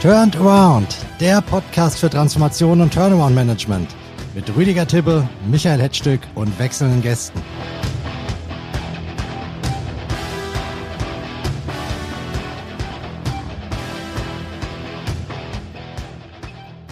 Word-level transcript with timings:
Turned 0.00 0.36
Around, 0.36 0.96
der 1.18 1.42
Podcast 1.42 1.98
für 1.98 2.08
Transformation 2.08 2.80
und 2.80 2.94
Turnaround 2.94 3.34
Management 3.34 3.96
mit 4.32 4.54
Rüdiger 4.54 4.86
Tibbe, 4.86 5.28
Michael 5.50 5.80
Hetzstück 5.80 6.20
und 6.36 6.56
wechselnden 6.60 7.02
Gästen. 7.02 7.42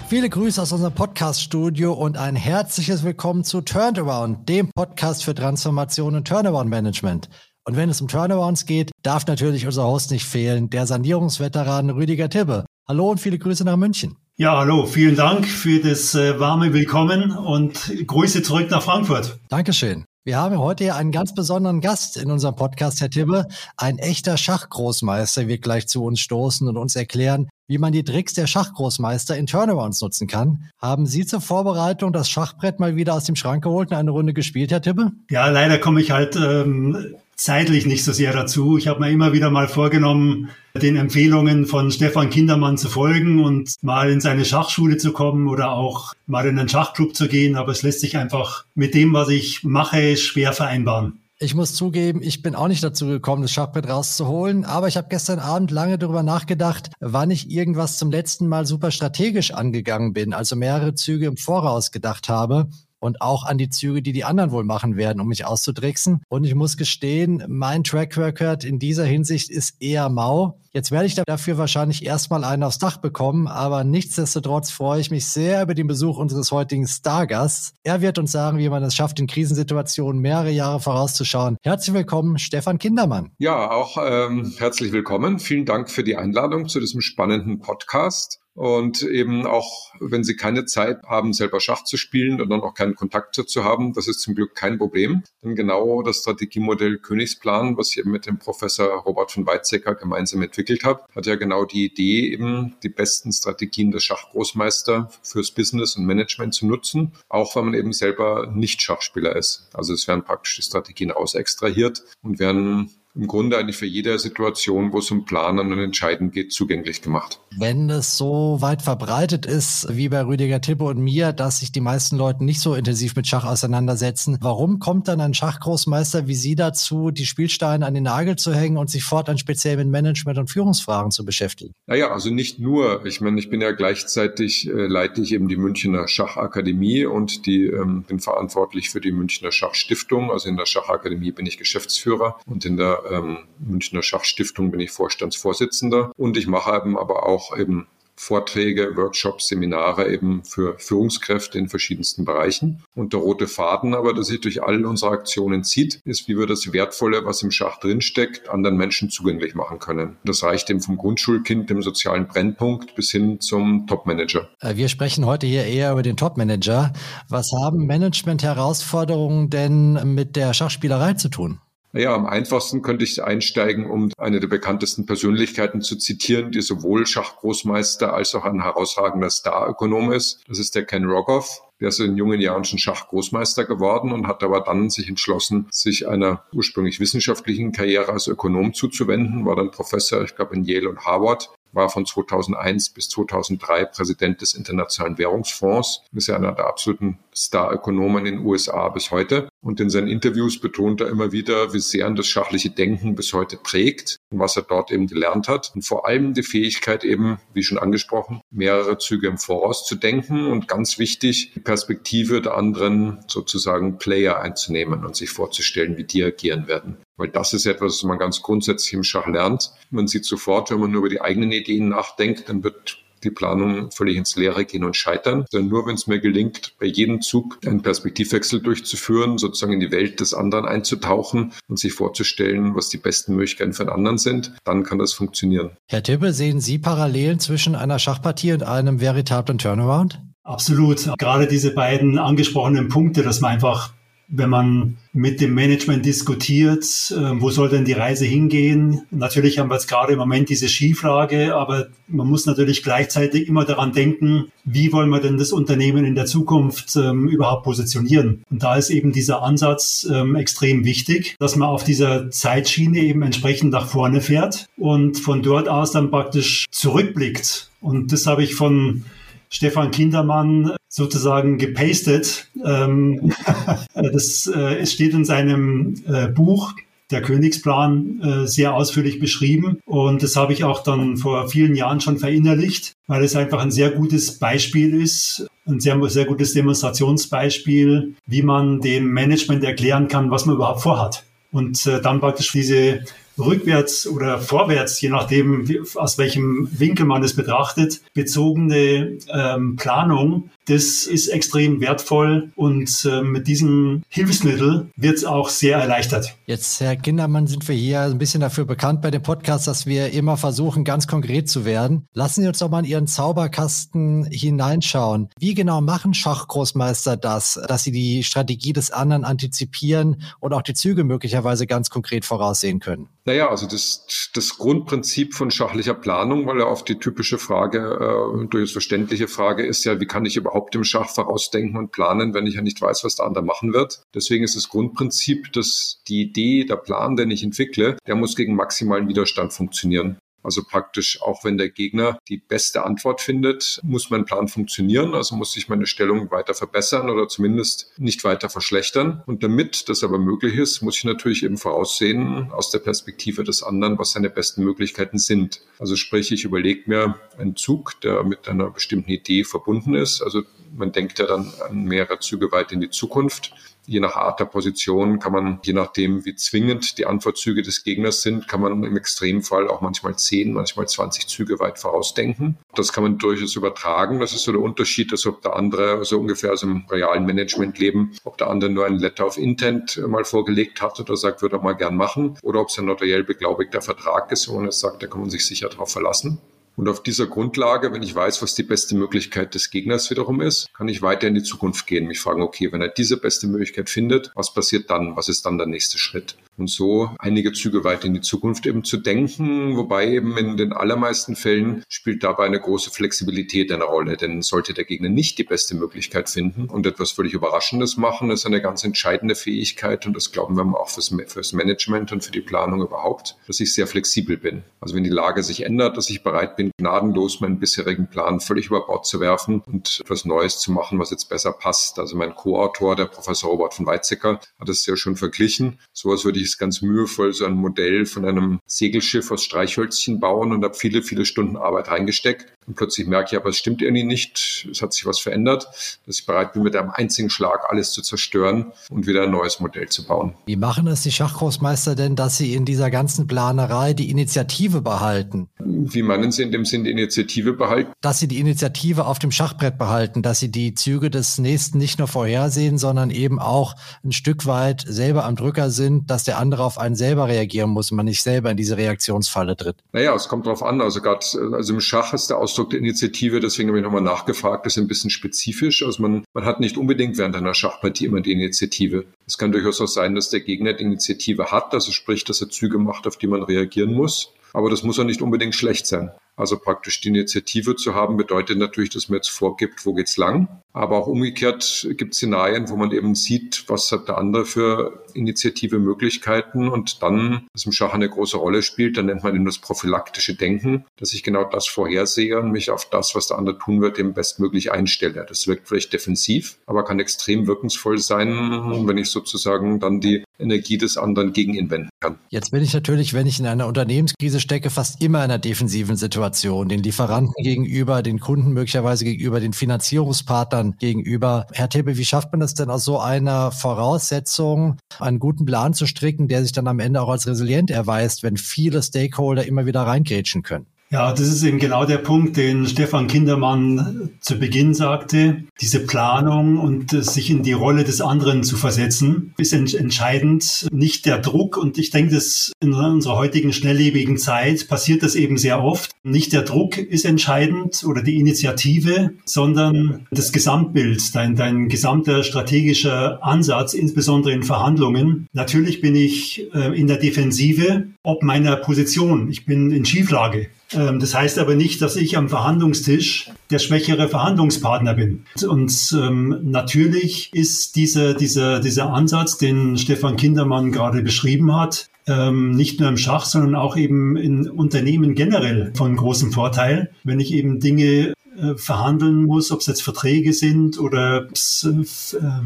Viele 0.09 0.29
Grüße 0.29 0.61
aus 0.61 0.73
unserem 0.73 0.93
Podcast-Studio 0.93 1.93
und 1.93 2.19
ein 2.19 2.35
herzliches 2.35 3.05
Willkommen 3.05 3.45
zu 3.45 3.61
Turnaround, 3.61 4.49
dem 4.49 4.73
Podcast 4.75 5.23
für 5.23 5.37
Transformation 5.37 6.17
und 6.17 6.27
Turnaround 6.27 6.69
Management. 6.69 7.29
Und 7.65 7.77
wenn 7.77 7.89
es 7.89 8.01
um 8.01 8.09
Turnarounds 8.09 8.67
geht, 8.67 8.91
darf 9.05 9.29
natürlich 9.29 9.65
unser 9.65 9.85
Host 9.85 10.11
nicht 10.11 10.25
fehlen, 10.25 10.71
der 10.71 10.89
Sanierungsveteran 10.89 11.91
Rüdiger 11.91 12.29
Tibbe. 12.29 12.66
Hallo 12.89 13.11
und 13.11 13.19
viele 13.19 13.37
Grüße 13.37 13.65
nach 13.65 13.77
München. 13.77 14.17
Ja, 14.37 14.59
hallo, 14.59 14.87
vielen 14.87 15.17
Dank 15.17 15.45
für 15.45 15.81
das 15.81 16.15
äh, 16.15 16.39
warme 16.39 16.73
Willkommen 16.73 17.33
und 17.33 17.93
Grüße 18.07 18.43
zurück 18.43 18.71
nach 18.71 18.81
Frankfurt. 18.81 19.41
Dankeschön. 19.49 20.05
Wir 20.23 20.37
haben 20.37 20.57
heute 20.59 20.85
hier 20.85 20.95
einen 20.95 21.11
ganz 21.11 21.35
besonderen 21.35 21.81
Gast 21.81 22.17
in 22.17 22.31
unserem 22.31 22.55
Podcast, 22.55 23.01
Herr 23.01 23.11
Tibbe. 23.11 23.49
Ein 23.77 23.99
echter 23.99 24.37
Schachgroßmeister 24.37 25.49
wird 25.49 25.63
gleich 25.63 25.89
zu 25.89 26.05
uns 26.05 26.21
stoßen 26.21 26.69
und 26.69 26.77
uns 26.77 26.95
erklären, 26.95 27.49
wie 27.67 27.79
man 27.79 27.93
die 27.93 28.05
Tricks 28.05 28.35
der 28.35 28.47
Schachgroßmeister 28.47 29.37
in 29.37 29.47
Turnarounds 29.47 30.01
nutzen 30.01 30.29
kann. 30.29 30.71
Haben 30.81 31.07
Sie 31.07 31.27
zur 31.27 31.41
Vorbereitung 31.41 32.13
das 32.13 32.31
Schachbrett 32.31 32.79
mal 32.79 32.95
wieder 32.95 33.15
aus 33.15 33.25
dem 33.25 33.35
Schrank 33.35 33.65
geholt 33.65 33.91
und 33.91 33.97
eine 33.97 34.13
Runde 34.13 34.33
gespielt, 34.33 34.71
Herr 34.71 34.83
Tibbe? 34.83 35.11
Ja, 35.29 35.49
leider 35.49 35.79
komme 35.79 36.01
ich 36.01 36.13
halt 36.13 36.37
ähm, 36.37 37.17
zeitlich 37.37 37.87
nicht 37.87 38.05
so 38.05 38.13
sehr 38.13 38.33
dazu. 38.33 38.79
Ich 38.79 38.89
habe 38.89 39.01
mir 39.01 39.11
immer 39.11 39.33
wieder 39.33 39.51
mal 39.51 39.69
vorgenommen, 39.69 40.51
den 40.81 40.97
Empfehlungen 40.97 41.67
von 41.67 41.91
Stefan 41.91 42.31
Kindermann 42.31 42.79
zu 42.79 42.89
folgen 42.89 43.45
und 43.45 43.75
mal 43.83 44.11
in 44.11 44.21
seine 44.21 44.45
Schachschule 44.45 44.97
zu 44.97 45.13
kommen 45.13 45.49
oder 45.49 45.71
auch 45.73 46.15
mal 46.27 46.47
in 46.47 46.59
einen 46.59 46.69
Schachclub 46.69 47.15
zu 47.15 47.29
gehen. 47.29 47.57
Aber 47.57 47.73
es 47.73 47.83
lässt 47.83 48.01
sich 48.01 48.17
einfach 48.17 48.65
mit 48.75 48.95
dem, 48.95 49.13
was 49.13 49.29
ich 49.29 49.65
mache, 49.65 50.17
schwer 50.17 50.53
vereinbaren. 50.53 51.21
Ich 51.39 51.55
muss 51.55 51.75
zugeben, 51.75 52.23
ich 52.23 52.41
bin 52.41 52.55
auch 52.55 52.67
nicht 52.69 52.83
dazu 52.83 53.07
gekommen, 53.07 53.43
das 53.43 53.53
Schachbrett 53.53 53.87
rauszuholen, 53.87 54.65
aber 54.65 54.89
ich 54.89 54.97
habe 54.97 55.09
gestern 55.11 55.39
Abend 55.39 55.71
lange 55.71 55.99
darüber 55.99 56.23
nachgedacht, 56.23 56.89
wann 56.99 57.31
ich 57.31 57.51
irgendwas 57.51 57.99
zum 57.99 58.11
letzten 58.11 58.49
Mal 58.49 58.65
super 58.65 58.91
strategisch 58.91 59.51
angegangen 59.51 60.15
bin, 60.15 60.33
also 60.33 60.57
mehrere 60.57 60.95
Züge 60.95 61.27
im 61.27 61.37
Voraus 61.37 61.91
gedacht 61.91 62.31
habe 62.31 62.71
und 62.99 63.21
auch 63.21 63.45
an 63.45 63.59
die 63.59 63.69
Züge, 63.69 64.03
die 64.03 64.13
die 64.13 64.25
anderen 64.25 64.51
wohl 64.51 64.65
machen 64.65 64.97
werden, 64.97 65.21
um 65.21 65.29
mich 65.29 65.45
auszudricksen. 65.45 66.23
Und 66.29 66.45
ich 66.45 66.55
muss 66.55 66.77
gestehen, 66.77 67.45
mein 67.49 67.85
Track 67.85 68.17
Record 68.17 68.65
in 68.65 68.79
dieser 68.79 69.05
Hinsicht 69.05 69.51
ist 69.51 69.81
eher 69.81 70.09
mau. 70.09 70.61
Jetzt 70.77 70.91
werde 70.91 71.07
ich 71.07 71.15
dafür 71.15 71.57
wahrscheinlich 71.57 72.05
erstmal 72.05 72.45
einen 72.45 72.63
aufs 72.63 72.77
Dach 72.77 72.99
bekommen, 72.99 73.49
aber 73.49 73.83
nichtsdestotrotz 73.83 74.71
freue 74.71 75.01
ich 75.01 75.11
mich 75.11 75.27
sehr 75.27 75.63
über 75.63 75.73
den 75.73 75.87
Besuch 75.87 76.19
unseres 76.19 76.53
heutigen 76.53 76.87
Stargasts. 76.87 77.73
Er 77.83 78.03
wird 78.03 78.19
uns 78.19 78.31
sagen, 78.31 78.59
wie 78.59 78.69
man 78.69 78.83
es 78.83 78.95
schafft, 78.95 79.19
in 79.19 79.27
Krisensituationen 79.27 80.21
mehrere 80.21 80.51
Jahre 80.51 80.79
vorauszuschauen. 80.81 81.57
Herzlich 81.63 81.95
willkommen, 81.95 82.39
Stefan 82.39 82.77
Kindermann. 82.77 83.31
Ja, 83.39 83.71
auch 83.71 83.97
ähm, 83.99 84.53
herzlich 84.59 84.93
willkommen. 84.93 85.39
Vielen 85.39 85.65
Dank 85.65 85.89
für 85.89 86.05
die 86.05 86.17
Einladung 86.17 86.69
zu 86.69 86.79
diesem 86.79 87.01
spannenden 87.01 87.61
Podcast 87.61 88.41
und 88.57 89.03
eben 89.03 89.47
auch, 89.47 89.93
wenn 90.01 90.25
sie 90.25 90.35
keine 90.35 90.65
Zeit 90.65 91.03
haben, 91.05 91.35
selber 91.35 91.61
Schach 91.61 91.85
zu 91.85 91.99
spielen 91.99 92.41
und 92.41 92.49
dann 92.49 92.63
auch 92.63 92.73
keinen 92.73 92.95
Kontakt 92.95 93.37
dazu 93.37 93.65
haben, 93.65 93.93
das 93.93 94.09
ist 94.09 94.21
zum 94.21 94.35
Glück 94.35 94.55
kein 94.55 94.79
Problem. 94.79 95.25
Denn 95.43 95.55
genau 95.55 96.01
das 96.01 96.21
Strategiemodell 96.21 96.97
Königsplan, 96.97 97.77
was 97.77 97.95
eben 97.99 98.11
mit 98.11 98.25
dem 98.25 98.39
Professor 98.39 98.87
Robert 99.03 99.31
von 99.31 99.47
Weizsäcker 99.47 99.95
gemeinsam 99.95 100.41
entwickelt 100.41 100.66
habe, 100.85 101.05
hat 101.15 101.27
ja 101.27 101.37
genau 101.37 101.65
die 101.65 101.85
Idee, 101.85 102.33
eben 102.33 102.77
die 102.83 102.89
besten 102.89 103.33
Strategien 103.33 103.91
der 103.91 104.01
Schachgroßmeister 104.01 105.11
fürs 105.23 105.51
Business 105.51 105.97
und 105.97 106.07
Management 106.07 106.55
zu 106.55 106.67
nutzen, 106.67 107.13
auch 107.29 107.57
wenn 107.57 107.67
man 107.67 107.75
eben 107.75 107.93
selber 107.93 108.51
nicht 108.55 108.83
Schachspieler 108.83 109.37
ist. 109.37 109.69
Also 109.73 109.95
es 109.95 110.07
werden 110.09 110.25
praktisch 110.25 110.57
die 110.57 110.63
Strategien 110.63 111.11
ausextrahiert 111.11 112.03
und 112.23 112.39
werden 112.39 112.91
im 113.17 113.27
Grunde 113.27 113.57
eigentlich 113.57 113.77
für 113.77 113.87
jede 113.87 114.19
Situation, 114.19 114.93
wo 114.93 114.99
es 114.99 115.11
um 115.11 115.25
Planen 115.25 115.73
und 115.73 115.79
Entscheiden 115.79 116.31
geht, 116.31 116.53
zugänglich 116.53 117.03
gemacht. 117.03 117.41
Wenn 117.59 117.89
es 117.89 118.19
so 118.19 118.59
weit 118.61 118.83
verbreitet 118.83 119.47
ist, 119.47 119.87
wie 119.91 120.09
bei 120.11 120.23
Rüdiger 120.23 120.61
Tippe 120.61 120.85
und 120.85 120.99
mir, 120.99 121.33
dass 121.33 121.61
sich 121.61 121.73
die 121.73 121.81
meisten 121.81 122.17
Leute 122.17 122.45
nicht 122.45 122.61
so 122.61 122.75
intensiv 122.75 123.17
mit 123.17 123.27
Schach 123.27 123.45
auseinandersetzen, 123.45 124.37
warum 124.41 124.79
kommt 124.79 125.09
dann 125.09 125.21
ein 125.21 125.33
Schachgroßmeister 125.33 126.27
wie 126.27 126.35
Sie 126.35 126.55
dazu, 126.55 127.11
die 127.11 127.25
Spielsteine 127.25 127.87
an 127.87 127.95
den 127.95 128.05
Nagel 128.05 128.37
zu 128.37 128.55
hängen 128.55 128.77
und 128.77 128.91
sich 128.91 129.05
fortan 129.05 129.39
speziell 129.39 129.79
mit 129.79 129.89
Management 129.89 130.39
und 130.39 130.51
Führungsfragen 130.51 131.11
zu 131.11 131.25
beschäftigen? 131.25 131.73
Naja, 131.87 132.11
also 132.11 132.31
nicht 132.31 132.59
nur. 132.59 133.05
Ich 133.07 133.21
meine, 133.23 133.41
ich 133.41 133.49
bin 133.49 133.63
ja 133.63 133.73
gleichzeitig, 133.73 134.69
äh, 134.69 134.73
leite 134.87 135.23
ich 135.23 135.33
eben 135.33 135.49
die 135.49 135.57
Münchner 135.57 136.07
Schachakademie 136.09 137.07
und 137.07 137.47
die 137.47 137.67
ähm, 137.67 138.03
bin 138.03 138.21
verantwortlich 138.21 138.91
für 138.91 139.01
die 139.01 139.13
Münchner 139.13 139.53
Schachstiftung. 139.53 140.31
Also 140.31 140.49
in 140.49 140.57
der 140.57 140.67
Schachakademie 140.67 141.33
bin 141.33 141.47
ich 141.47 141.57
Geschäftsführer 141.57 142.39
und 142.45 142.65
in 142.67 142.77
der 142.77 143.06
ähm, 143.11 143.39
Münchner 143.59 144.03
Schachstiftung 144.03 144.71
bin 144.71 144.81
ich 144.81 144.91
Vorstandsvorsitzender 144.91 146.13
und 146.17 146.37
ich 146.37 146.47
mache 146.47 146.77
eben 146.77 146.99
aber 146.99 147.27
auch 147.27 147.57
eben 147.57 147.87
Vorträge, 148.17 148.97
Workshops, 148.97 149.49
Seminare 149.49 150.11
eben 150.11 150.43
für 150.45 150.79
Führungskräfte 150.79 151.59
in 151.59 151.69
verschiedensten 151.69 152.25
Bereichen. 152.25 152.83
Und 152.95 153.13
der 153.13 153.21
rote 153.21 153.47
Faden 153.47 153.95
aber, 153.95 154.15
der 154.15 154.25
sich 154.25 154.41
durch 154.41 154.63
all 154.63 154.85
unsere 154.87 155.13
Aktionen 155.13 155.65
zieht, 155.65 156.01
ist, 156.05 156.27
wie 156.27 156.37
wir 156.37 156.47
das 156.47 156.73
Wertvolle, 156.73 157.25
was 157.25 157.43
im 157.43 157.51
Schach 157.51 157.79
drinsteckt, 157.79 158.49
anderen 158.49 158.77
Menschen 158.77 159.11
zugänglich 159.11 159.55
machen 159.55 159.79
können. 159.79 160.17
Das 160.25 160.43
reicht 160.43 160.71
eben 160.71 160.81
vom 160.81 160.97
Grundschulkind, 160.97 161.69
dem 161.69 161.83
sozialen 161.83 162.27
Brennpunkt 162.27 162.95
bis 162.95 163.11
hin 163.11 163.41
zum 163.41 163.87
Topmanager. 163.87 164.49
Äh, 164.61 164.77
wir 164.77 164.89
sprechen 164.89 165.27
heute 165.27 165.47
hier 165.47 165.65
eher 165.65 165.93
über 165.93 166.03
den 166.03 166.17
Topmanager. 166.17 166.95
Was 167.29 167.51
haben 167.53 167.87
Management-Herausforderungen 167.87 169.51
denn 169.51 170.15
mit 170.15 170.37
der 170.37 170.55
Schachspielerei 170.55 171.15
zu 171.15 171.29
tun? 171.29 171.61
Naja, 171.97 172.15
am 172.15 172.27
einfachsten 172.27 172.83
könnte 172.83 173.05
ich 173.05 173.25
einsteigen, 173.25 173.89
um 173.91 174.11
eine 174.19 174.39
der 174.39 174.49
bekanntesten 174.49 175.07
Persönlichkeiten 175.07 175.81
zu 175.81 175.97
zitieren, 175.97 176.53
die 176.53 176.61
sowohl 176.61 177.07
Schachgroßmeister 177.07 178.13
als 178.13 178.35
auch 178.35 178.45
ein 178.45 178.63
herausragender 178.63 179.31
Starökonom 179.31 180.13
ist. 180.13 180.43
Das 180.47 180.59
ist 180.59 180.75
der 180.75 180.85
Ken 180.85 181.07
Rogoff. 181.07 181.63
Der 181.81 181.89
ist 181.89 182.01
in 182.01 182.19
jungen 182.19 182.43
Jahren 182.43 182.65
schon 182.65 182.79
Schachgroßmeister 182.79 183.65
geworden 183.65 184.13
und 184.13 184.27
hat 184.27 184.43
aber 184.43 184.61
dann 184.61 184.91
sich 184.91 185.09
entschlossen, 185.09 185.69
sich 185.71 186.07
einer 186.07 186.45
ursprünglich 186.53 187.01
wissenschaftlichen 187.01 187.73
Karriere 187.73 188.13
als 188.13 188.27
Ökonom 188.27 188.75
zuzuwenden, 188.75 189.47
war 189.47 189.57
dann 189.57 189.71
Professor, 189.71 190.23
ich 190.23 190.37
glaube, 190.37 190.55
in 190.55 190.65
Yale 190.65 190.91
und 190.91 191.07
Harvard 191.07 191.51
war 191.73 191.89
von 191.89 192.07
2001 192.07 192.91
bis 192.91 193.09
2003 193.11 193.85
Präsident 193.87 194.41
des 194.41 194.55
Internationalen 194.55 195.19
Währungsfonds, 195.19 196.03
ist 196.13 196.29
ja 196.29 196.37
einer 196.37 196.53
der 196.53 196.67
absoluten 196.67 197.19
Star-Ökonomen 197.35 198.27
in 198.27 198.37
den 198.37 198.47
USA 198.47 198.89
bis 198.89 199.11
heute. 199.11 199.49
Und 199.61 199.81
in 199.81 199.91
seinen 199.91 200.09
Interviews 200.09 200.61
betont 200.61 201.01
er 201.01 201.09
immer 201.09 201.33
wieder, 201.33 201.73
wie 201.73 201.81
sehr 201.81 202.09
das 202.11 202.29
schachliche 202.29 202.71
Denken 202.71 203.15
bis 203.15 203.33
heute 203.33 203.57
prägt 203.57 204.19
und 204.31 204.39
was 204.39 204.57
er 204.57 204.63
dort 204.63 204.91
eben 204.93 205.07
gelernt 205.07 205.49
hat. 205.49 205.73
Und 205.75 205.83
vor 205.83 206.07
allem 206.07 206.35
die 206.35 206.43
Fähigkeit 206.43 207.05
eben, 207.05 207.39
wie 207.53 207.63
schon 207.63 207.79
angesprochen, 207.79 208.41
mehrere 208.51 208.99
Züge 208.99 209.27
im 209.27 209.39
Voraus 209.39 209.85
zu 209.85 209.97
denken 209.97 210.47
und 210.47 210.69
ganz 210.69 210.99
wichtig, 210.99 211.53
die 211.55 211.61
Perspektive 211.61 212.41
der 212.41 212.57
anderen 212.57 213.25
sozusagen 213.27 213.99
Player 213.99 214.41
einzunehmen 214.41 215.05
und 215.05 215.17
sich 215.17 215.31
vorzustellen, 215.31 215.97
wie 215.97 216.05
die 216.05 216.23
agieren 216.23 216.69
werden. 216.69 216.99
Weil 217.17 217.29
das 217.29 217.53
ist 217.53 217.67
etwas, 217.67 217.95
was 217.95 218.03
man 218.03 218.19
ganz 218.19 218.43
grundsätzlich 218.43 218.93
im 218.93 219.05
Schach 219.05 219.27
lernt. 219.27 219.73
Man 219.91 220.07
sieht 220.07 220.25
sofort, 220.25 220.71
wenn 220.71 220.81
man 220.81 220.91
nur 220.91 221.01
über 221.01 221.09
die 221.09 221.21
eigenen 221.21 221.53
Ideen 221.53 221.89
nachdenkt, 221.89 222.49
dann 222.49 222.63
wird 222.63 222.99
die 223.25 223.31
Planung 223.31 223.91
völlig 223.91 224.17
ins 224.17 224.37
Leere 224.37 224.65
gehen 224.65 224.85
und 224.85 224.97
scheitern. 224.97 225.47
Denn 225.53 225.69
nur 225.69 225.87
wenn 225.87 225.95
es 225.95 226.07
mir 226.07 226.21
gelingt, 226.21 226.75
bei 226.79 226.87
jedem 226.87 227.21
Zug 227.21 227.59
einen 227.67 227.83
Perspektivwechsel 227.83 228.61
durchzuführen, 228.61 229.39
sozusagen 229.39 229.73
in 229.73 229.81
die 229.81 229.91
Welt 229.91 230.21
des 230.21 230.35
anderen 230.35 230.67
einzutauchen 230.67 231.53
und 231.69 231.79
sich 231.79 231.93
vorzustellen, 231.93 232.75
was 232.75 232.89
die 232.89 232.99
besten 232.99 233.35
Möglichkeiten 233.35 233.73
für 233.73 233.85
den 233.85 233.93
anderen 233.93 234.19
sind, 234.19 234.53
dann 234.65 234.85
kann 234.85 234.99
das 234.99 235.13
funktionieren. 235.13 235.71
Herr 235.89 236.03
Tippe, 236.03 236.33
sehen 236.33 236.61
Sie 236.61 236.79
Parallelen 236.79 237.41
zwischen 237.41 237.75
einer 237.75 237.99
Schachpartie 237.99 238.53
und 238.53 238.63
einem 238.63 239.01
veritablen 239.01 239.59
Turnaround? 239.59 240.21
Absolut. 240.45 241.11
Gerade 241.19 241.49
diese 241.49 241.75
beiden 241.75 242.19
angesprochenen 242.19 242.89
Punkte, 242.89 243.23
dass 243.25 243.41
man 243.41 243.53
einfach 243.53 243.96
wenn 244.29 244.51
man 244.51 244.97
mit 245.13 245.41
dem 245.41 245.55
Management 245.55 246.05
diskutiert, 246.05 246.85
äh, 247.11 247.41
wo 247.41 247.51
soll 247.51 247.69
denn 247.69 247.85
die 247.85 247.93
Reise 247.93 248.25
hingehen? 248.25 249.03
Natürlich 249.11 249.59
haben 249.59 249.71
wir 249.71 249.75
jetzt 249.75 249.89
gerade 249.89 250.13
im 250.13 250.19
Moment 250.19 250.49
diese 250.49 250.69
Schieflage, 250.69 251.55
aber 251.55 251.89
man 252.09 252.29
muss 252.29 252.47
natürlich 252.47 252.83
gleichzeitig 252.83 253.49
immer 253.49 253.65
daran 253.65 253.93
denken, 253.93 254.51
wie 254.65 254.93
wollen 254.93 255.11
wir 255.11 255.21
denn 255.21 255.39
das 255.39 255.53
Unternehmen 255.53 256.05
in 256.05 256.15
der 256.15 256.27
Zukunft 256.27 256.97
ähm, 256.97 257.29
überhaupt 257.29 257.65
positionieren? 257.65 258.45
Und 258.51 258.63
da 258.63 258.77
ist 258.77 258.91
eben 258.91 259.13
dieser 259.13 259.43
Ansatz 259.43 260.07
ähm, 260.11 260.35
extrem 260.35 260.85
wichtig, 260.85 261.37
dass 261.39 261.57
man 261.57 261.69
auf 261.69 261.85
dieser 261.85 262.31
Zeitschiene 262.31 262.99
eben 262.99 263.23
entsprechend 263.23 263.71
nach 263.73 263.87
vorne 263.87 264.21
fährt 264.21 264.67
und 264.77 265.19
von 265.19 265.43
dort 265.43 265.69
aus 265.69 265.93
dann 265.93 266.11
praktisch 266.11 266.67
zurückblickt. 266.71 267.71
Und 267.81 268.13
das 268.13 268.27
habe 268.27 268.43
ich 268.43 268.57
von 268.57 269.05
Stefan 269.49 269.93
Kindermann 269.93 270.73
sozusagen 270.97 271.59
gepastet. 271.59 272.49
Ähm, 272.65 273.33
das 273.95 274.47
äh, 274.47 274.79
es 274.79 274.95
steht 274.95 275.13
in 275.13 275.27
seinem 275.27 275.95
äh, 276.09 276.29
Buch 276.29 276.73
der 277.11 277.21
Königsplan 277.21 278.21
äh, 278.21 278.47
sehr 278.49 278.75
ausführlich 278.75 279.21
beschrieben. 279.21 279.79
Und 279.85 280.23
das 280.23 280.37
habe 280.37 280.55
ich 280.55 280.65
auch 280.65 280.83
dann 280.83 281.19
vor 281.19 281.49
vielen 281.49 281.77
Jahren 281.77 282.01
schon 282.01 282.19
verinnerlicht, 282.19 282.95
weil 283.07 283.23
es 283.23 283.37
einfach 283.37 283.61
ein 283.61 283.71
sehr 283.71 283.91
gutes 283.91 284.39
Beispiel 284.39 285.01
ist, 285.01 285.47
ein 285.67 285.81
sehr, 285.81 286.01
sehr 286.09 286.25
gutes 286.25 286.55
Demonstrationsbeispiel, 286.55 288.15
wie 288.27 288.43
man 288.43 288.81
dem 288.81 289.07
Management 289.13 289.65
erklären 289.65 290.09
kann, 290.09 290.31
was 290.31 290.47
man 290.47 290.57
überhaupt 290.57 290.81
vorhat. 290.81 291.25
Und 291.53 291.87
äh, 291.87 292.01
dann 292.01 292.21
praktisch 292.21 292.53
diese 292.53 293.05
rückwärts 293.39 294.07
oder 294.07 294.39
vorwärts, 294.41 295.01
je 295.01 295.11
nachdem, 295.11 295.67
aus 295.95 296.19
welchem 296.19 296.69
Winkel 296.73 297.07
man 297.07 297.23
es 297.23 297.35
betrachtet, 297.35 298.01
bezogene 298.15 299.19
ähm, 299.33 299.77
Planung, 299.77 300.51
das 300.67 301.05
ist 301.05 301.29
extrem 301.29 301.81
wertvoll 301.81 302.51
und 302.57 303.07
äh, 303.09 303.23
mit 303.23 303.47
diesem 303.47 304.03
Hilfsmittel 304.09 304.91
wird 304.97 305.17
es 305.17 305.25
auch 305.25 305.49
sehr 305.49 305.79
erleichtert. 305.79 306.35
Jetzt, 306.47 306.81
Herr 306.81 306.97
Kindermann, 306.97 307.47
sind 307.47 307.67
wir 307.69 307.77
hier 307.77 308.01
ein 308.03 308.19
bisschen 308.19 308.41
dafür 308.41 308.65
bekannt 308.65 309.01
bei 309.01 309.13
dem 309.13 309.23
Podcast, 309.23 309.69
dass 309.69 309.87
wir 309.87 310.11
immer 310.11 310.37
versuchen, 310.37 310.83
ganz 310.83 311.07
konkret 311.07 311.49
zu 311.49 311.65
werden. 311.65 312.07
Lassen 312.15 312.43
Sie 312.43 312.49
uns 312.49 312.59
doch 312.59 312.69
mal 312.69 312.81
in 312.81 312.85
Ihren 312.85 313.07
Zauberkasten 313.07 314.25
hineinschauen. 314.25 315.29
Wie 315.39 315.55
genau 315.55 315.81
machen 315.81 316.15
Schachgroßmeister 316.15 317.17
das, 317.17 317.61
dass 317.69 317.85
sie 317.85 317.93
die 317.93 318.25
Strategie 318.25 318.73
des 318.73 318.91
anderen 318.91 319.25
antizipieren 319.25 320.23
und 320.41 320.53
auch 320.53 320.63
die 320.63 320.75
Züge 320.75 321.05
möglicherweise 321.05 321.67
ganz 321.67 321.91
konkret 321.91 322.25
voraussehen 322.25 322.81
können? 322.81 323.09
Naja, 323.27 323.51
also 323.51 323.67
das, 323.67 324.31
das 324.35 324.57
Grundprinzip 324.57 325.35
von 325.35 325.51
schachlicher 325.51 325.95
Planung, 325.95 326.47
weil 326.47 326.61
ja 326.61 326.67
oft 326.67 326.89
die 326.89 326.99
typische 326.99 327.39
Frage, 327.39 327.79
äh, 327.79 328.47
durchaus 328.47 328.71
verständliche 328.71 329.27
Frage 329.27 329.67
ist 329.67 329.85
ja, 329.85 330.01
wie 330.01 330.07
kann 330.07 330.25
ich 330.25 330.37
überhaupt 330.37 330.77
im 330.77 330.85
Schach 330.85 331.09
vorausdenken 331.09 331.77
und 331.77 331.91
planen, 331.91 332.35
wenn 332.35 332.47
ich 332.47 332.55
ja 332.55 332.63
nicht 332.63 332.81
weiß, 332.81 333.03
was 333.03 333.17
der 333.17 333.27
andere 333.27 333.45
machen 333.45 333.73
wird. 333.73 334.03
Deswegen 334.15 334.45
ist 334.45 334.55
das 334.55 334.69
Grundprinzip, 334.69 335.53
dass 335.53 336.01
die 336.07 336.23
Idee, 336.23 336.65
der 336.65 336.77
Plan, 336.77 337.17
den 337.17 337.33
ich 337.33 337.43
entwickle, 337.43 337.97
der 338.07 338.15
muss 338.15 338.37
gegen 338.37 338.55
maximalen 338.55 339.09
Widerstand 339.09 339.53
funktionieren. 339.53 340.19
Also 340.47 340.63
praktisch, 340.63 341.21
auch 341.23 341.43
wenn 341.43 341.59
der 341.59 341.71
Gegner 341.71 342.21
die 342.29 342.37
beste 342.37 342.85
Antwort 342.85 343.21
findet, 343.21 343.81
muss 343.83 344.11
mein 344.11 344.25
Plan 344.25 344.47
funktionieren. 344.47 345.17
Also 345.17 345.35
muss 345.35 345.53
sich 345.53 345.69
meine 345.69 345.87
Stellung 345.87 346.31
weiter 346.31 346.55
verbessern 346.55 347.11
oder 347.11 347.27
zumindest 347.27 347.93
nicht 347.99 348.23
weiter 348.23 348.49
verschlechtern. 348.49 349.25
Und 349.27 349.43
damit 349.43 349.89
das 349.89 350.05
aber 350.05 350.19
möglich 350.19 350.57
ist, 350.57 350.83
muss 350.83 350.99
ich 350.99 351.05
natürlich 351.05 351.43
eben 351.43 351.57
voraussehen 351.59 352.53
aus 352.53 352.71
der 352.71 352.79
Perspektive 352.79 353.43
des 353.43 353.65
anderen, 353.65 353.99
was 353.99 354.13
seine 354.13 354.31
besten 354.31 354.63
Möglichkeiten 354.63 355.19
sind. 355.19 355.63
Also 355.81 355.97
sprich, 355.97 356.31
ich 356.31 356.45
überlege 356.45 356.85
mir 356.87 357.19
einen 357.39 357.57
Zug, 357.57 358.01
der 358.03 358.23
mit 358.23 358.49
einer 358.49 358.71
bestimmten 358.71 359.11
Idee 359.11 359.43
verbunden 359.43 359.95
ist. 359.95 360.23
Also 360.23 360.45
man 360.75 360.93
denkt 360.93 361.19
ja 361.19 361.27
dann 361.27 361.53
an 361.69 361.85
mehrere 361.85 362.19
Züge 362.19 362.51
weit 362.53 362.73
in 362.73 362.81
die 362.81 362.91
Zukunft. 362.91 363.53
Je 363.89 364.01
nach 364.01 364.17
Art 364.17 364.41
der 364.41 364.47
Position 364.47 365.21
kann 365.21 365.33
man, 365.33 365.61
je 365.63 365.73
nachdem, 365.73 366.25
wie 366.25 366.35
zwingend 366.35 366.99
die 366.99 367.07
Antwortzüge 367.07 367.63
des 367.63 367.85
Gegners 367.85 368.21
sind, 368.21 368.49
kann 368.49 368.61
man 368.61 368.83
im 368.83 368.97
Extremfall 368.97 369.69
auch 369.69 369.81
manchmal 369.81 370.17
10, 370.17 370.53
manchmal 370.53 370.89
20 370.89 371.29
Züge 371.29 371.61
weit 371.61 371.79
vorausdenken. 371.79 372.59
Das 372.75 372.93
kann 372.93 373.05
man 373.05 373.19
durchaus 373.19 373.55
übertragen. 373.55 374.19
Das 374.19 374.33
ist 374.33 374.43
so 374.43 374.51
der 374.51 374.61
Unterschied, 374.61 375.13
dass 375.13 375.25
ob 375.25 375.41
der 375.43 375.55
andere 375.55 376.05
so 376.05 376.19
ungefähr 376.19 376.53
aus 376.53 376.61
dem 376.61 376.85
realen 376.91 377.27
Managementleben, 377.27 378.19
ob 378.25 378.39
der 378.39 378.49
andere 378.49 378.71
nur 378.71 378.87
ein 378.87 378.99
Letter 378.99 379.25
of 379.25 379.39
Intent 379.39 380.03
mal 380.09 380.25
vorgelegt 380.25 380.83
hat 380.83 380.99
oder 380.99 381.17
sagt, 381.17 381.43
würde 381.43 381.57
er 381.57 381.63
mal 381.63 381.75
gern 381.75 381.97
machen, 381.97 382.37
oder 382.43 382.61
ob 382.61 382.71
es 382.71 382.79
ein 382.79 382.87
notariell 382.87 383.23
beglaubigter 383.23 383.83
Vertrag 383.83 384.33
ist, 384.33 384.49
wo 384.49 384.59
man 384.59 384.73
sagt, 384.73 385.03
da 385.03 385.07
kann 385.07 385.21
man 385.21 385.31
sich 385.31 385.47
sicher 385.47 385.69
darauf 385.69 385.93
verlassen. 385.93 386.41
Und 386.77 386.89
auf 386.89 387.03
dieser 387.03 387.27
Grundlage, 387.27 387.93
wenn 387.93 388.03
ich 388.03 388.15
weiß, 388.15 388.43
was 388.43 388.55
die 388.55 388.63
beste 388.63 388.97
Möglichkeit 388.97 389.55
des 389.55 389.71
Gegners 389.71 390.11
wiederum 390.11 390.43
ist, 390.43 390.73
kann 390.75 390.89
ich 390.89 391.01
weiter 391.01 391.27
in 391.27 391.35
die 391.35 391.43
Zukunft 391.43 391.87
gehen. 391.87 392.07
Mich 392.07 392.21
fragen, 392.21 392.43
okay, 392.43 392.71
wenn 392.71 392.83
er 392.83 392.89
diese 392.89 393.17
beste 393.17 393.47
Möglichkeit 393.47 393.89
findet, 393.89 394.31
was 394.35 394.53
passiert 394.53 394.91
dann? 394.91 395.17
Was 395.17 395.31
ist 395.31 395.47
dann 395.47 395.57
der 395.57 395.67
nächste 395.67 395.97
Schritt? 395.97 396.37
Und 396.59 396.71
so 396.71 397.11
einige 397.19 397.53
Züge 397.53 397.85
weiter 397.85 398.07
in 398.07 398.15
die 398.15 398.21
Zukunft 398.21 398.67
eben 398.67 398.85
zu 398.85 398.97
denken, 398.97 399.77
wobei 399.77 400.09
eben 400.09 400.37
in 400.39 400.57
den 400.57 400.73
allermeisten 400.73 401.37
Fällen 401.37 401.83
spielt 401.89 402.25
dabei 402.25 402.47
eine 402.47 402.61
große 402.61 402.91
Flexibilität 402.91 403.71
eine 403.73 403.85
Rolle. 403.85 404.17
Denn 404.17 404.43
sollte 404.43 404.73
der 404.73 404.85
Gegner 404.85 405.09
nicht 405.09 405.39
die 405.39 405.45
beste 405.45 405.75
Möglichkeit 405.75 406.31
finden 406.31 406.67
und 406.69 406.87
etwas 406.87 407.11
völlig 407.11 407.35
Überraschendes 407.35 407.97
machen, 407.97 408.31
ist 408.31 408.47
eine 408.47 408.63
ganz 408.63 408.85
entscheidende 408.85 409.35
Fähigkeit 409.35 410.07
und 410.07 410.15
das 410.15 410.33
glauben 410.33 410.57
wir 410.57 410.67
auch 410.81 410.89
fürs, 410.89 411.15
fürs 411.27 411.53
Management 411.53 412.13
und 412.13 412.25
für 412.25 412.33
die 412.33 412.41
Planung 412.41 412.81
überhaupt, 412.83 413.37
dass 413.47 413.61
ich 413.61 413.75
sehr 413.75 413.87
flexibel 413.87 414.37
bin. 414.37 414.63
Also 414.81 414.95
wenn 414.95 415.05
die 415.05 415.11
Lage 415.11 415.43
sich 415.43 415.65
ändert, 415.65 415.97
dass 415.97 416.11
ich 416.11 416.23
bereit 416.23 416.57
bin, 416.57 416.71
gnadenlos, 416.79 417.41
meinen 417.41 417.59
bisherigen 417.59 418.09
Plan 418.09 418.41
völlig 418.41 418.67
über 418.67 418.87
Bord 418.87 419.07
zu 419.07 419.21
werfen 419.21 419.63
und 419.67 420.01
etwas 420.01 420.25
Neues 420.25 420.59
zu 420.59 420.73
machen, 420.73 420.99
was 420.99 421.11
jetzt 421.11 421.29
besser 421.29 421.53
passt. 421.53 421.99
Also 421.99 422.17
mein 422.17 422.35
Co-Autor, 422.35 422.97
der 422.97 423.07
Professor 423.07 423.51
Robert 423.51 423.75
von 423.75 423.87
Weizsäcker, 423.87 424.41
hat 424.59 424.69
es 424.69 424.87
ja 424.87 424.97
schon 424.97 425.17
verglichen. 425.17 425.79
So 425.93 426.11
als 426.11 426.25
würde 426.25 426.41
ich 426.41 426.46
es 426.47 426.59
ganz 426.59 426.83
mühevoll 426.83 427.33
so 427.33 427.45
ein 427.45 427.55
Modell 427.55 428.07
von 428.07 428.25
einem 428.25 428.61
Segelschiff 428.67 429.31
aus 429.31 429.45
Streichhölzchen 429.45 430.21
bauen 430.21 430.53
und 430.53 430.65
habe 430.65 430.75
viele, 430.75 431.03
viele 431.03 431.25
Stunden 431.25 431.57
Arbeit 431.57 431.89
reingesteckt. 431.89 432.56
Und 432.67 432.77
plötzlich 432.77 433.07
merke 433.07 433.31
ich 433.33 433.41
aber, 433.41 433.51
es 433.51 433.57
stimmt 433.57 433.83
irgendwie 433.83 434.05
nicht, 434.05 434.69
es 434.71 434.83
hat 434.83 434.93
sich 434.93 435.07
was 435.07 435.19
verändert, 435.19 435.69
dass 436.07 436.19
ich 436.19 436.27
bereit 436.27 436.53
bin, 436.53 436.63
mit 436.63 436.75
einem 436.75 436.91
einzigen 436.91 437.31
Schlag 437.31 437.67
alles 437.69 437.93
zu 437.93 438.03
zerstören 438.03 438.73
und 438.91 439.07
wieder 439.07 439.23
ein 439.23 439.31
neues 439.31 439.61
Modell 439.61 439.89
zu 439.89 440.07
bauen. 440.07 440.35
Wie 440.47 440.57
machen 440.57 440.87
es 440.89 441.03
die 441.03 441.13
Schachgroßmeister 441.13 441.95
denn, 441.95 442.17
dass 442.17 442.37
sie 442.37 442.55
in 442.55 442.65
dieser 442.65 442.91
ganzen 442.91 443.27
Planerei 443.27 443.93
die 443.93 444.11
Initiative 444.11 444.81
behalten? 444.81 445.49
Wie 445.59 446.03
meinen 446.03 446.33
Sie 446.33 446.43
in 446.43 446.53
dem 446.53 446.65
Sinn 446.65 446.85
die 446.85 446.91
Initiative 446.91 447.53
behalten? 447.53 447.93
Dass 448.01 448.19
sie 448.19 448.29
die 448.29 448.39
Initiative 448.39 449.07
auf 449.07 449.19
dem 449.19 449.31
Schachbrett 449.31 449.79
behalten, 449.79 450.23
dass 450.23 450.41
sie 450.41 450.51
die 450.51 450.75
Züge 450.75 451.11
des 451.11 451.39
Nächsten 451.39 451.79
nicht 451.79 451.99
nur 451.99 452.09
vorhersehen, 452.09 452.79
sondern 452.79 453.11
eben 453.11 453.39
auch 453.39 453.75
ein 454.05 454.13
Stück 454.13 454.47
weit 454.47 454.85
selber 454.87 455.25
am 455.25 455.37
Drücker 455.37 455.71
sind, 455.71 456.11
dass 456.11 456.25
der 456.25 456.39
andere 456.39 456.65
auf 456.65 456.79
einen 456.79 456.97
selber 456.97 457.29
reagieren 457.29 457.71
muss 457.71 457.91
und 457.91 457.97
man 457.97 458.07
nicht 458.07 458.23
selber 458.23 458.51
in 458.51 458.57
diese 458.57 458.77
Reaktionsfalle 458.77 459.57
tritt. 459.57 459.77
Naja, 459.93 460.15
es 460.15 460.29
kommt 460.29 460.47
darauf 460.47 460.63
an. 460.63 460.81
Also 460.81 461.01
gerade 461.01 461.25
also 461.53 461.75
im 461.75 461.81
Schach 461.81 462.13
ist 462.13 462.31
der 462.31 462.39
Ausdruck 462.57 462.71
der 462.71 462.79
Initiative, 462.79 463.39
deswegen 463.39 463.69
habe 463.69 463.79
ich 463.79 463.85
nochmal 463.85 464.01
nachgefragt, 464.01 464.65
ist 464.65 464.79
ein 464.79 464.89
bisschen 464.89 465.11
spezifisch. 465.11 465.83
Also 465.83 466.01
man, 466.01 466.25
man 466.33 466.47
hat 466.47 466.59
nicht 466.59 466.79
unbedingt 466.79 467.19
während 467.19 467.37
einer 467.37 467.53
Schachpartie 467.53 468.07
immer 468.07 468.23
die 468.23 468.33
Initiative. 468.33 469.05
Es 469.27 469.37
kann 469.37 469.53
durchaus 469.53 469.79
auch 469.83 469.89
sein, 469.89 470.15
dass 470.15 470.31
der 470.31 470.41
Gegner 470.41 470.73
die 470.73 470.85
Initiative 470.85 471.51
hat, 471.53 471.75
also 471.75 471.93
sprich, 471.93 472.25
dass 472.25 472.41
er 472.41 472.49
Züge 472.49 472.79
macht, 472.79 473.07
auf 473.07 473.19
die 473.19 473.27
man 473.27 473.43
reagieren 473.43 473.93
muss. 473.93 474.33
Aber 474.55 474.71
das 474.71 474.85
muss 474.85 474.99
auch 474.99 475.05
nicht 475.05 475.21
unbedingt 475.21 475.55
schlecht 475.55 475.87
sein. 475.87 476.13
Also 476.37 476.59
praktisch 476.59 477.01
die 477.01 477.09
Initiative 477.09 477.77
zu 477.77 477.95
haben, 477.95 478.17
bedeutet 478.17 478.59
natürlich, 478.59 478.91
dass 478.91 479.09
man 479.09 479.17
jetzt 479.17 479.31
vorgibt, 479.31 479.87
wo 479.87 479.95
geht's 479.95 480.17
lang. 480.17 480.49
Aber 480.73 480.99
auch 480.99 481.07
umgekehrt 481.07 481.89
gibt 481.97 482.13
es 482.13 482.19
Szenarien, 482.19 482.69
wo 482.69 482.77
man 482.77 482.93
eben 482.93 483.15
sieht, 483.15 483.65
was 483.69 483.91
hat 483.91 484.09
der 484.09 484.19
andere 484.19 484.45
für 484.45 485.05
Initiative 485.15 485.79
Möglichkeiten 485.79 486.69
und 486.69 487.03
dann, 487.03 487.47
was 487.55 487.65
im 487.65 487.73
Schach 487.73 487.95
eine 487.95 488.11
große 488.11 488.37
Rolle 488.37 488.63
spielt, 488.63 488.99
dann 488.99 489.07
nennt 489.07 489.23
man 489.23 489.35
eben 489.35 489.47
das 489.47 489.59
prophylaktische 489.59 490.35
Denken, 490.35 490.85
dass 490.99 491.15
ich 491.15 491.23
genau 491.23 491.45
das 491.45 491.67
vorhersehe 491.67 492.39
und 492.39 492.51
mich 492.51 492.71
auf 492.71 492.91
das, 492.91 493.15
was 493.15 493.29
der 493.29 493.39
andere 493.39 493.59
tun 493.59 493.81
wird, 493.81 493.99
eben 493.99 494.13
bestmöglich 494.13 494.71
einstelle. 494.71 495.25
Das 495.27 495.47
wirkt 495.47 495.69
vielleicht 495.69 495.95
defensiv, 495.95 496.59
aber 496.67 496.85
kann 496.85 497.01
extrem 497.01 497.47
wirkungsvoll 497.47 497.97
sein, 497.97 498.87
wenn 498.87 498.99
ich 498.99 499.09
sozusagen 499.11 499.81
dann 499.81 500.01
die 500.01 500.25
Energie 500.39 500.77
des 500.77 500.99
anderen 500.99 501.33
gegen 501.33 501.55
ihn 501.55 501.71
wenden 501.71 501.89
kann. 502.01 502.19
Jetzt 502.29 502.51
bin 502.51 502.63
ich 502.63 502.75
natürlich, 502.75 503.15
wenn 503.15 503.27
ich 503.27 503.41
in 503.41 503.47
einer 503.47 503.67
Unternehmenskrise 503.67 504.41
stecke, 504.41 504.69
fast 504.69 505.03
immer 505.03 505.21
in 505.21 505.31
einer 505.31 505.39
defensiven 505.39 505.97
Situation, 505.97 506.26
den 506.31 506.83
Lieferanten 506.83 507.35
gegenüber, 507.43 508.03
den 508.03 508.21
Kunden 508.21 508.53
möglicherweise 508.53 509.05
gegenüber, 509.05 509.41
den 509.41 509.53
Finanzierungspartnern 509.53 510.77
gegenüber. 510.79 511.47
Herr 511.53 511.69
Tebe, 511.69 511.97
wie 511.97 512.05
schafft 512.05 512.33
man 512.33 512.41
das 512.41 512.55
denn 512.55 512.71
aus 512.71 512.85
so 512.85 512.99
einer 512.99 513.53
Voraussetzung, 513.53 514.77
einen 514.99 515.19
guten 515.19 515.45
Plan 515.45 515.75
zu 515.75 515.87
stricken, 515.87 516.29
der 516.29 516.43
sich 516.43 516.53
dann 516.53 516.69
am 516.69 516.81
Ende 516.81 517.01
auch 517.01 517.09
als 517.09 517.27
resilient 517.27 517.71
erweist, 517.71 518.23
wenn 518.23 518.37
viele 518.37 518.83
Stakeholder 518.83 519.47
immer 519.47 519.67
wieder 519.67 519.83
reingrätschen 519.83 520.43
können? 520.43 520.67
Ja, 520.91 521.13
das 521.13 521.27
ist 521.27 521.43
eben 521.43 521.59
genau 521.59 521.85
der 521.85 521.99
Punkt, 521.99 522.37
den 522.37 522.67
Stefan 522.67 523.09
Kindermann 523.09 524.11
zu 524.21 524.39
Beginn 524.39 524.73
sagte. 524.73 525.43
Diese 525.61 525.81
Planung 525.81 526.59
und 526.59 526.91
sich 526.91 527.29
in 527.29 527.43
die 527.43 527.55
Rolle 527.55 527.83
des 527.83 528.01
anderen 528.01 528.45
zu 528.45 528.57
versetzen, 528.57 529.35
ist 529.37 529.53
entscheidend. 529.53 530.69
Nicht 530.71 531.07
der 531.07 531.19
Druck. 531.19 531.57
Und 531.57 531.77
ich 531.79 531.91
denke, 531.91 532.15
dass 532.15 532.53
in 532.61 532.73
unserer 532.73 533.17
heutigen 533.17 533.53
schnelllebigen 533.53 534.17
Zeit 534.17 534.69
passiert 534.69 535.03
das 535.03 535.17
eben 535.17 535.39
sehr 535.39 535.63
oft. 535.63 535.91
Nicht 536.05 536.33
der 536.33 536.43
Druck 536.43 536.79
ist 536.79 537.05
entscheidend 537.05 537.83
oder 537.85 538.03
die 538.03 538.17
Initiative, 538.17 539.11
sondern 539.25 540.07
das 540.13 540.31
Gesamtbild, 540.33 541.15
dein, 541.17 541.35
dein 541.35 541.69
gesamter 541.69 542.23
strategischer 542.23 543.25
Ansatz, 543.25 543.75
insbesondere 543.75 544.33
in 544.33 544.45
Verhandlungen. 544.45 545.27
Natürlich 545.33 545.81
bin 545.81 545.97
ich 545.97 546.47
äh, 546.55 546.79
in 546.79 546.87
der 546.87 546.99
Defensive 546.99 547.87
ob 548.07 548.23
meiner 548.23 548.57
Position. 548.57 549.29
Ich 549.31 549.45
bin 549.45 549.73
in 549.73 549.85
Schieflage. 549.85 550.49
Ähm, 550.73 550.99
das 551.01 551.15
heißt 551.15 551.39
aber 551.39 551.55
nicht, 551.55 551.81
dass 551.83 551.97
ich 551.97 552.17
am 552.17 552.29
Verhandlungstisch 552.29 553.31
der 553.51 553.59
schwächere 553.59 554.09
Verhandlungspartner 554.09 554.95
bin. 554.95 555.25
Und 555.49 555.73
ähm, 555.97 556.39
natürlich 556.43 557.31
ist 557.33 557.77
dieser, 557.77 558.15
dieser, 558.15 558.61
dieser 558.61 558.93
Ansatz, 558.93 559.39
den 559.39 559.79
Stefan 559.79 560.17
Kindermann 560.17 560.73
gerade 560.73 561.03
beschrieben 561.03 561.55
hat, 561.55 561.89
ähm, 562.09 562.53
nicht 562.53 562.81
nur 562.81 562.89
im 562.89 562.97
Schach, 562.97 563.25
sondern 563.25 563.55
auch 563.55 563.77
eben 563.77 564.17
in 564.17 564.49
Unternehmen 564.49 565.15
generell 565.15 565.73
von 565.75 565.97
großem 565.97 566.33
Vorteil, 566.33 566.91
wenn 567.05 567.21
ich 567.21 567.33
eben 567.33 567.59
Dinge 567.59 568.15
äh, 568.39 568.55
verhandeln 568.57 569.25
muss, 569.25 569.51
ob 569.51 569.61
es 569.61 569.67
jetzt 569.67 569.83
Verträge 569.83 570.33
sind 570.33 570.79
oder 570.79 571.27
äh, 571.27 571.85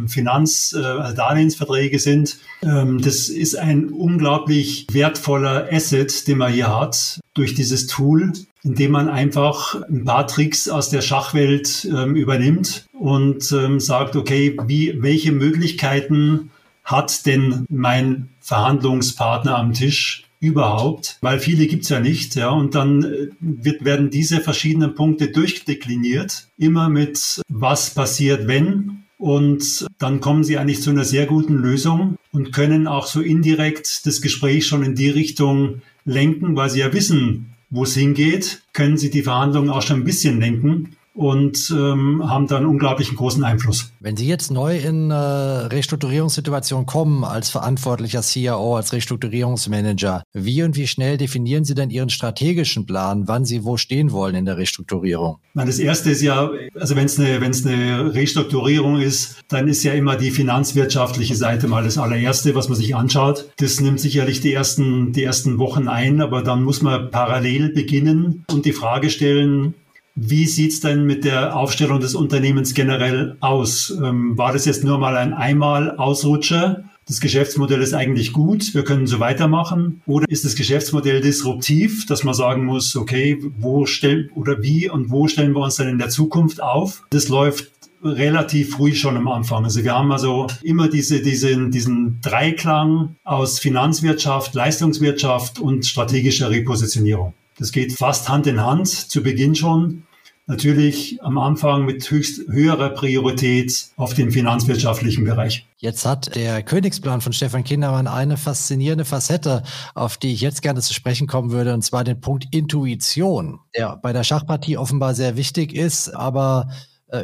Finanz-, 0.06 0.72
äh, 0.72 1.14
Darlehensverträge 1.14 1.98
sind. 1.98 2.38
Ähm, 2.62 3.00
das 3.02 3.28
ist 3.28 3.58
ein 3.58 3.90
unglaublich 3.90 4.86
wertvoller 4.92 5.68
Asset, 5.70 6.26
den 6.28 6.38
man 6.38 6.52
hier 6.52 6.74
hat 6.74 7.19
durch 7.34 7.54
dieses 7.54 7.86
Tool, 7.86 8.32
indem 8.62 8.92
man 8.92 9.08
einfach 9.08 9.80
ein 9.88 10.04
paar 10.04 10.26
Tricks 10.26 10.68
aus 10.68 10.90
der 10.90 11.00
Schachwelt 11.00 11.88
ähm, 11.90 12.16
übernimmt 12.16 12.86
und 12.92 13.50
ähm, 13.52 13.80
sagt, 13.80 14.16
okay, 14.16 14.56
wie, 14.66 15.00
welche 15.00 15.32
Möglichkeiten 15.32 16.50
hat 16.84 17.26
denn 17.26 17.66
mein 17.68 18.28
Verhandlungspartner 18.40 19.56
am 19.56 19.72
Tisch 19.72 20.24
überhaupt, 20.40 21.18
weil 21.20 21.38
viele 21.38 21.66
gibt's 21.66 21.90
ja 21.90 22.00
nicht, 22.00 22.34
ja, 22.34 22.48
und 22.48 22.74
dann 22.74 23.04
äh, 23.04 23.28
wird, 23.40 23.84
werden 23.84 24.10
diese 24.10 24.40
verschiedenen 24.40 24.94
Punkte 24.94 25.28
durchdekliniert, 25.28 26.48
immer 26.56 26.88
mit 26.88 27.42
was 27.48 27.90
passiert, 27.94 28.48
wenn, 28.48 29.04
und 29.20 29.86
dann 29.98 30.20
kommen 30.20 30.44
sie 30.44 30.56
eigentlich 30.56 30.80
zu 30.80 30.88
einer 30.88 31.04
sehr 31.04 31.26
guten 31.26 31.56
Lösung 31.56 32.16
und 32.32 32.54
können 32.54 32.86
auch 32.86 33.06
so 33.06 33.20
indirekt 33.20 34.06
das 34.06 34.22
Gespräch 34.22 34.66
schon 34.66 34.82
in 34.82 34.94
die 34.94 35.10
Richtung 35.10 35.82
lenken, 36.04 36.56
weil 36.56 36.70
sie 36.70 36.80
ja 36.80 36.92
wissen, 36.92 37.54
wo 37.70 37.84
es 37.84 37.94
hingeht, 37.94 38.62
können 38.72 38.96
sie 38.96 39.10
die 39.10 39.22
Verhandlungen 39.22 39.70
auch 39.70 39.82
schon 39.82 40.00
ein 40.00 40.04
bisschen 40.04 40.40
lenken 40.40 40.96
und 41.14 41.70
ähm, 41.76 42.22
haben 42.28 42.46
dann 42.46 42.66
unglaublichen 42.66 43.16
großen 43.16 43.42
Einfluss. 43.42 43.92
Wenn 44.00 44.16
Sie 44.16 44.26
jetzt 44.26 44.50
neu 44.50 44.78
in 44.78 45.10
äh, 45.10 45.14
Restrukturierungssituation 45.14 46.86
kommen 46.86 47.24
als 47.24 47.50
verantwortlicher 47.50 48.22
CIO, 48.22 48.76
als 48.76 48.92
Restrukturierungsmanager, 48.92 50.22
wie 50.32 50.62
und 50.62 50.76
wie 50.76 50.86
schnell 50.86 51.16
definieren 51.16 51.64
Sie 51.64 51.74
denn 51.74 51.90
Ihren 51.90 52.10
strategischen 52.10 52.86
Plan, 52.86 53.26
wann 53.26 53.44
Sie 53.44 53.64
wo 53.64 53.76
stehen 53.76 54.12
wollen 54.12 54.34
in 54.34 54.44
der 54.44 54.56
Restrukturierung? 54.56 55.38
Das 55.54 55.78
erste 55.78 56.10
ist 56.10 56.22
ja, 56.22 56.50
also 56.74 56.94
wenn 56.94 57.06
es 57.06 57.18
eine, 57.18 57.40
wenn 57.40 57.50
es 57.50 57.66
eine 57.66 58.14
Restrukturierung 58.14 59.00
ist, 59.00 59.36
dann 59.48 59.66
ist 59.68 59.82
ja 59.82 59.92
immer 59.92 60.16
die 60.16 60.30
finanzwirtschaftliche 60.30 61.34
Seite 61.34 61.66
mal 61.66 61.82
das 61.82 61.98
allererste, 61.98 62.54
was 62.54 62.68
man 62.68 62.78
sich 62.78 62.94
anschaut. 62.94 63.50
Das 63.58 63.80
nimmt 63.80 64.00
sicherlich 64.00 64.40
die 64.40 64.52
ersten, 64.52 65.12
die 65.12 65.24
ersten 65.24 65.58
Wochen 65.58 65.88
ein, 65.88 66.20
aber 66.20 66.42
dann 66.42 66.62
muss 66.62 66.82
man 66.82 67.10
parallel 67.10 67.72
beginnen 67.72 68.44
und 68.50 68.64
die 68.64 68.72
Frage 68.72 69.10
stellen, 69.10 69.74
wie 70.22 70.46
sieht's 70.46 70.80
denn 70.80 71.04
mit 71.04 71.24
der 71.24 71.56
Aufstellung 71.56 71.98
des 71.98 72.14
Unternehmens 72.14 72.74
generell 72.74 73.38
aus? 73.40 73.90
Ähm, 74.02 74.36
war 74.36 74.52
das 74.52 74.66
jetzt 74.66 74.84
nur 74.84 74.98
mal 74.98 75.16
ein 75.16 75.32
Einmal-Ausrutscher? 75.32 76.84
Das 77.06 77.20
Geschäftsmodell 77.20 77.80
ist 77.80 77.94
eigentlich 77.94 78.34
gut, 78.34 78.74
wir 78.74 78.84
können 78.84 79.06
so 79.06 79.18
weitermachen. 79.18 80.02
Oder 80.06 80.26
ist 80.28 80.44
das 80.44 80.56
Geschäftsmodell 80.56 81.22
disruptiv, 81.22 82.04
dass 82.04 82.22
man 82.22 82.34
sagen 82.34 82.66
muss, 82.66 82.94
okay, 82.96 83.42
wo 83.58 83.86
stellen 83.86 84.30
oder 84.34 84.62
wie 84.62 84.90
und 84.90 85.10
wo 85.10 85.26
stellen 85.26 85.54
wir 85.54 85.62
uns 85.62 85.76
denn 85.76 85.88
in 85.88 85.98
der 85.98 86.10
Zukunft 86.10 86.62
auf? 86.62 87.02
Das 87.10 87.28
läuft 87.28 87.72
relativ 88.04 88.76
früh 88.76 88.94
schon 88.94 89.16
am 89.16 89.26
Anfang. 89.26 89.64
Also 89.64 89.82
wir 89.82 89.94
haben 89.94 90.12
also 90.12 90.48
immer 90.62 90.88
diese, 90.88 91.22
diesen, 91.22 91.70
diesen 91.70 92.20
Dreiklang 92.20 93.16
aus 93.24 93.58
Finanzwirtschaft, 93.58 94.54
Leistungswirtschaft 94.54 95.58
und 95.58 95.86
strategischer 95.86 96.50
Repositionierung. 96.50 97.32
Das 97.58 97.72
geht 97.72 97.92
fast 97.92 98.28
Hand 98.28 98.46
in 98.46 98.60
Hand, 98.60 98.88
zu 98.88 99.22
Beginn 99.22 99.54
schon. 99.54 100.04
Natürlich 100.50 101.22
am 101.22 101.38
Anfang 101.38 101.84
mit 101.84 102.10
höchst 102.10 102.48
höherer 102.48 102.88
Priorität 102.90 103.90
auf 103.96 104.14
den 104.14 104.32
finanzwirtschaftlichen 104.32 105.22
Bereich. 105.22 105.64
Jetzt 105.76 106.04
hat 106.04 106.34
der 106.34 106.64
Königsplan 106.64 107.20
von 107.20 107.32
Stefan 107.32 107.62
Kindermann 107.62 108.08
eine 108.08 108.36
faszinierende 108.36 109.04
Facette, 109.04 109.62
auf 109.94 110.16
die 110.16 110.32
ich 110.32 110.40
jetzt 110.40 110.60
gerne 110.62 110.80
zu 110.80 110.92
sprechen 110.92 111.28
kommen 111.28 111.52
würde, 111.52 111.72
und 111.72 111.82
zwar 111.82 112.02
den 112.02 112.20
Punkt 112.20 112.48
Intuition, 112.50 113.60
der 113.76 113.96
bei 114.02 114.12
der 114.12 114.24
Schachpartie 114.24 114.76
offenbar 114.76 115.14
sehr 115.14 115.36
wichtig 115.36 115.72
ist, 115.72 116.08
aber 116.08 116.68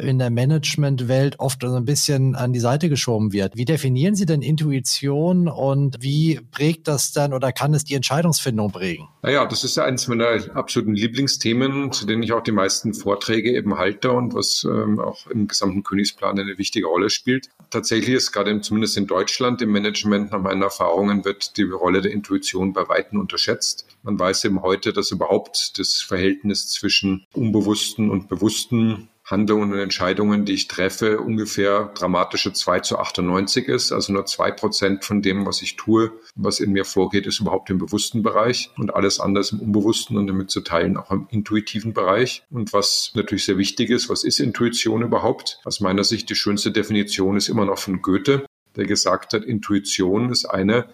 in 0.01 0.19
der 0.19 0.29
Managementwelt 0.29 1.39
oft 1.39 1.61
so 1.61 1.73
ein 1.73 1.85
bisschen 1.85 2.35
an 2.35 2.53
die 2.53 2.59
Seite 2.59 2.89
geschoben 2.89 3.33
wird. 3.33 3.55
Wie 3.55 3.65
definieren 3.65 4.15
Sie 4.15 4.25
denn 4.25 4.41
Intuition 4.41 5.47
und 5.47 5.97
wie 6.01 6.39
prägt 6.51 6.87
das 6.87 7.13
dann 7.13 7.33
oder 7.33 7.51
kann 7.51 7.73
es 7.73 7.83
die 7.83 7.95
Entscheidungsfindung 7.95 8.71
prägen? 8.71 9.07
Naja, 9.21 9.45
das 9.45 9.63
ist 9.63 9.77
ja 9.77 9.85
eines 9.85 10.07
meiner 10.07 10.55
absoluten 10.55 10.93
Lieblingsthemen, 10.93 11.91
zu 11.91 12.05
denen 12.05 12.23
ich 12.23 12.33
auch 12.33 12.43
die 12.43 12.51
meisten 12.51 12.93
Vorträge 12.93 13.51
eben 13.51 13.77
halte 13.77 14.11
und 14.11 14.33
was 14.33 14.65
ähm, 14.69 14.99
auch 14.99 15.27
im 15.27 15.47
gesamten 15.47 15.83
Königsplan 15.83 16.39
eine 16.39 16.57
wichtige 16.57 16.87
Rolle 16.87 17.09
spielt. 17.09 17.49
Tatsächlich 17.69 18.15
ist 18.15 18.31
gerade 18.31 18.59
zumindest 18.61 18.97
in 18.97 19.07
Deutschland 19.07 19.61
im 19.61 19.71
Management 19.71 20.31
nach 20.31 20.41
meinen 20.41 20.61
Erfahrungen 20.61 21.25
wird 21.25 21.57
die 21.57 21.63
Rolle 21.63 22.01
der 22.01 22.11
Intuition 22.11 22.73
bei 22.73 22.87
Weitem 22.87 23.19
unterschätzt. 23.19 23.85
Man 24.03 24.19
weiß 24.19 24.45
eben 24.45 24.61
heute, 24.61 24.93
dass 24.93 25.11
überhaupt 25.11 25.77
das 25.79 25.95
Verhältnis 25.95 26.69
zwischen 26.69 27.25
unbewussten 27.33 28.09
und 28.09 28.29
bewussten 28.29 29.09
Handlungen 29.27 29.73
und 29.73 29.79
Entscheidungen, 29.79 30.45
die 30.45 30.53
ich 30.53 30.69
treffe, 30.69 31.19
ungefähr 31.19 31.91
dramatische 31.95 32.53
2 32.53 32.79
zu 32.79 32.97
98 32.97 33.67
ist. 33.67 33.91
Also 33.91 34.13
nur 34.13 34.25
zwei 34.25 34.51
Prozent 34.51 35.03
von 35.03 35.21
dem, 35.21 35.45
was 35.45 35.61
ich 35.61 35.75
tue, 35.75 36.13
was 36.35 36.61
in 36.61 36.71
mir 36.71 36.85
vorgeht, 36.85 37.27
ist 37.27 37.41
überhaupt 37.41 37.69
im 37.69 37.77
bewussten 37.77 38.23
Bereich 38.23 38.71
und 38.77 38.95
alles 38.95 39.19
andere 39.19 39.43
im 39.51 39.59
unbewussten 39.59 40.17
und 40.17 40.27
damit 40.27 40.49
zu 40.49 40.61
teilen 40.61 40.95
auch 40.95 41.11
im 41.11 41.27
intuitiven 41.29 41.93
Bereich. 41.93 42.43
Und 42.49 42.71
was 42.71 43.11
natürlich 43.15 43.43
sehr 43.43 43.57
wichtig 43.57 43.89
ist, 43.89 44.09
was 44.09 44.23
ist 44.23 44.39
Intuition 44.39 45.01
überhaupt? 45.01 45.59
Aus 45.65 45.81
meiner 45.81 46.05
Sicht 46.05 46.29
die 46.29 46.35
schönste 46.35 46.71
Definition 46.71 47.35
ist 47.35 47.49
immer 47.49 47.65
noch 47.65 47.79
von 47.79 48.01
Goethe, 48.01 48.45
der 48.77 48.85
gesagt 48.85 49.33
hat, 49.33 49.43
Intuition 49.43 50.31
ist 50.31 50.45
eine 50.45 50.87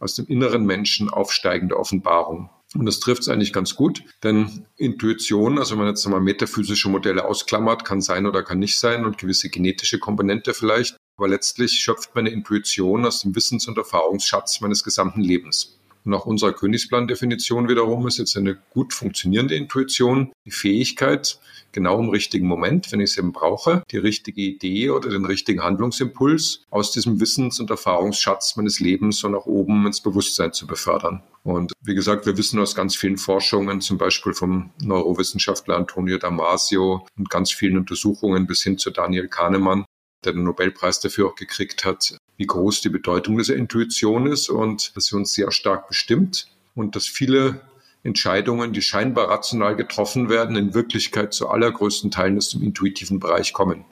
aus 0.00 0.14
dem 0.14 0.26
inneren 0.26 0.66
Menschen 0.66 1.08
aufsteigende 1.08 1.78
Offenbarung. 1.78 2.50
Und 2.74 2.86
das 2.86 3.00
trifft 3.00 3.22
es 3.22 3.28
eigentlich 3.28 3.52
ganz 3.52 3.76
gut, 3.76 4.02
denn 4.22 4.66
Intuition, 4.76 5.58
also 5.58 5.72
wenn 5.72 5.84
man 5.84 5.88
jetzt 5.88 6.04
nochmal 6.04 6.20
metaphysische 6.20 6.88
Modelle 6.88 7.24
ausklammert, 7.24 7.84
kann 7.84 8.00
sein 8.00 8.26
oder 8.26 8.42
kann 8.42 8.58
nicht 8.58 8.78
sein 8.78 9.04
und 9.04 9.18
gewisse 9.18 9.48
genetische 9.48 9.98
Komponente 9.98 10.52
vielleicht. 10.52 10.96
Aber 11.16 11.28
letztlich 11.28 11.72
schöpft 11.72 12.14
meine 12.14 12.30
Intuition 12.30 13.06
aus 13.06 13.20
dem 13.20 13.34
Wissens- 13.34 13.68
und 13.68 13.78
Erfahrungsschatz 13.78 14.60
meines 14.60 14.84
gesamten 14.84 15.20
Lebens. 15.20 15.78
Nach 16.08 16.24
unserer 16.24 16.52
Königsplan-Definition 16.52 17.68
wiederum 17.68 18.06
ist 18.06 18.18
jetzt 18.18 18.36
eine 18.36 18.56
gut 18.70 18.94
funktionierende 18.94 19.56
Intuition 19.56 20.30
die 20.44 20.52
Fähigkeit, 20.52 21.40
genau 21.72 21.98
im 21.98 22.10
richtigen 22.10 22.46
Moment, 22.46 22.92
wenn 22.92 23.00
ich 23.00 23.10
es 23.10 23.18
eben 23.18 23.32
brauche, 23.32 23.82
die 23.90 23.96
richtige 23.96 24.40
Idee 24.40 24.90
oder 24.90 25.10
den 25.10 25.24
richtigen 25.24 25.64
Handlungsimpuls 25.64 26.64
aus 26.70 26.92
diesem 26.92 27.18
Wissens- 27.18 27.58
und 27.58 27.70
Erfahrungsschatz 27.70 28.54
meines 28.54 28.78
Lebens 28.78 29.18
so 29.18 29.28
nach 29.28 29.46
oben 29.46 29.84
ins 29.84 30.00
Bewusstsein 30.00 30.52
zu 30.52 30.68
befördern. 30.68 31.24
Und 31.42 31.72
wie 31.82 31.96
gesagt, 31.96 32.24
wir 32.24 32.38
wissen 32.38 32.60
aus 32.60 32.76
ganz 32.76 32.94
vielen 32.94 33.18
Forschungen, 33.18 33.80
zum 33.80 33.98
Beispiel 33.98 34.32
vom 34.32 34.70
Neurowissenschaftler 34.80 35.76
Antonio 35.76 36.18
Damasio 36.18 37.04
und 37.18 37.30
ganz 37.30 37.50
vielen 37.50 37.78
Untersuchungen 37.78 38.46
bis 38.46 38.62
hin 38.62 38.78
zu 38.78 38.90
Daniel 38.90 39.26
Kahnemann, 39.26 39.84
der 40.24 40.32
den 40.32 40.44
Nobelpreis 40.44 41.00
dafür 41.00 41.28
auch 41.28 41.34
gekriegt 41.34 41.84
hat, 41.84 42.16
wie 42.36 42.46
groß 42.46 42.80
die 42.80 42.88
Bedeutung 42.88 43.38
dieser 43.38 43.56
Intuition 43.56 44.26
ist 44.26 44.48
und 44.48 44.96
dass 44.96 45.06
sie 45.06 45.16
uns 45.16 45.32
sehr 45.32 45.50
stark 45.52 45.88
bestimmt 45.88 46.48
und 46.74 46.96
dass 46.96 47.06
viele 47.06 47.60
Entscheidungen, 48.02 48.72
die 48.72 48.82
scheinbar 48.82 49.28
rational 49.28 49.74
getroffen 49.74 50.28
werden, 50.28 50.56
in 50.56 50.74
Wirklichkeit 50.74 51.34
zu 51.34 51.48
allergrößten 51.48 52.10
Teilen 52.10 52.36
aus 52.36 52.50
dem 52.50 52.62
intuitiven 52.62 53.18
Bereich 53.18 53.52
kommen. 53.52 53.84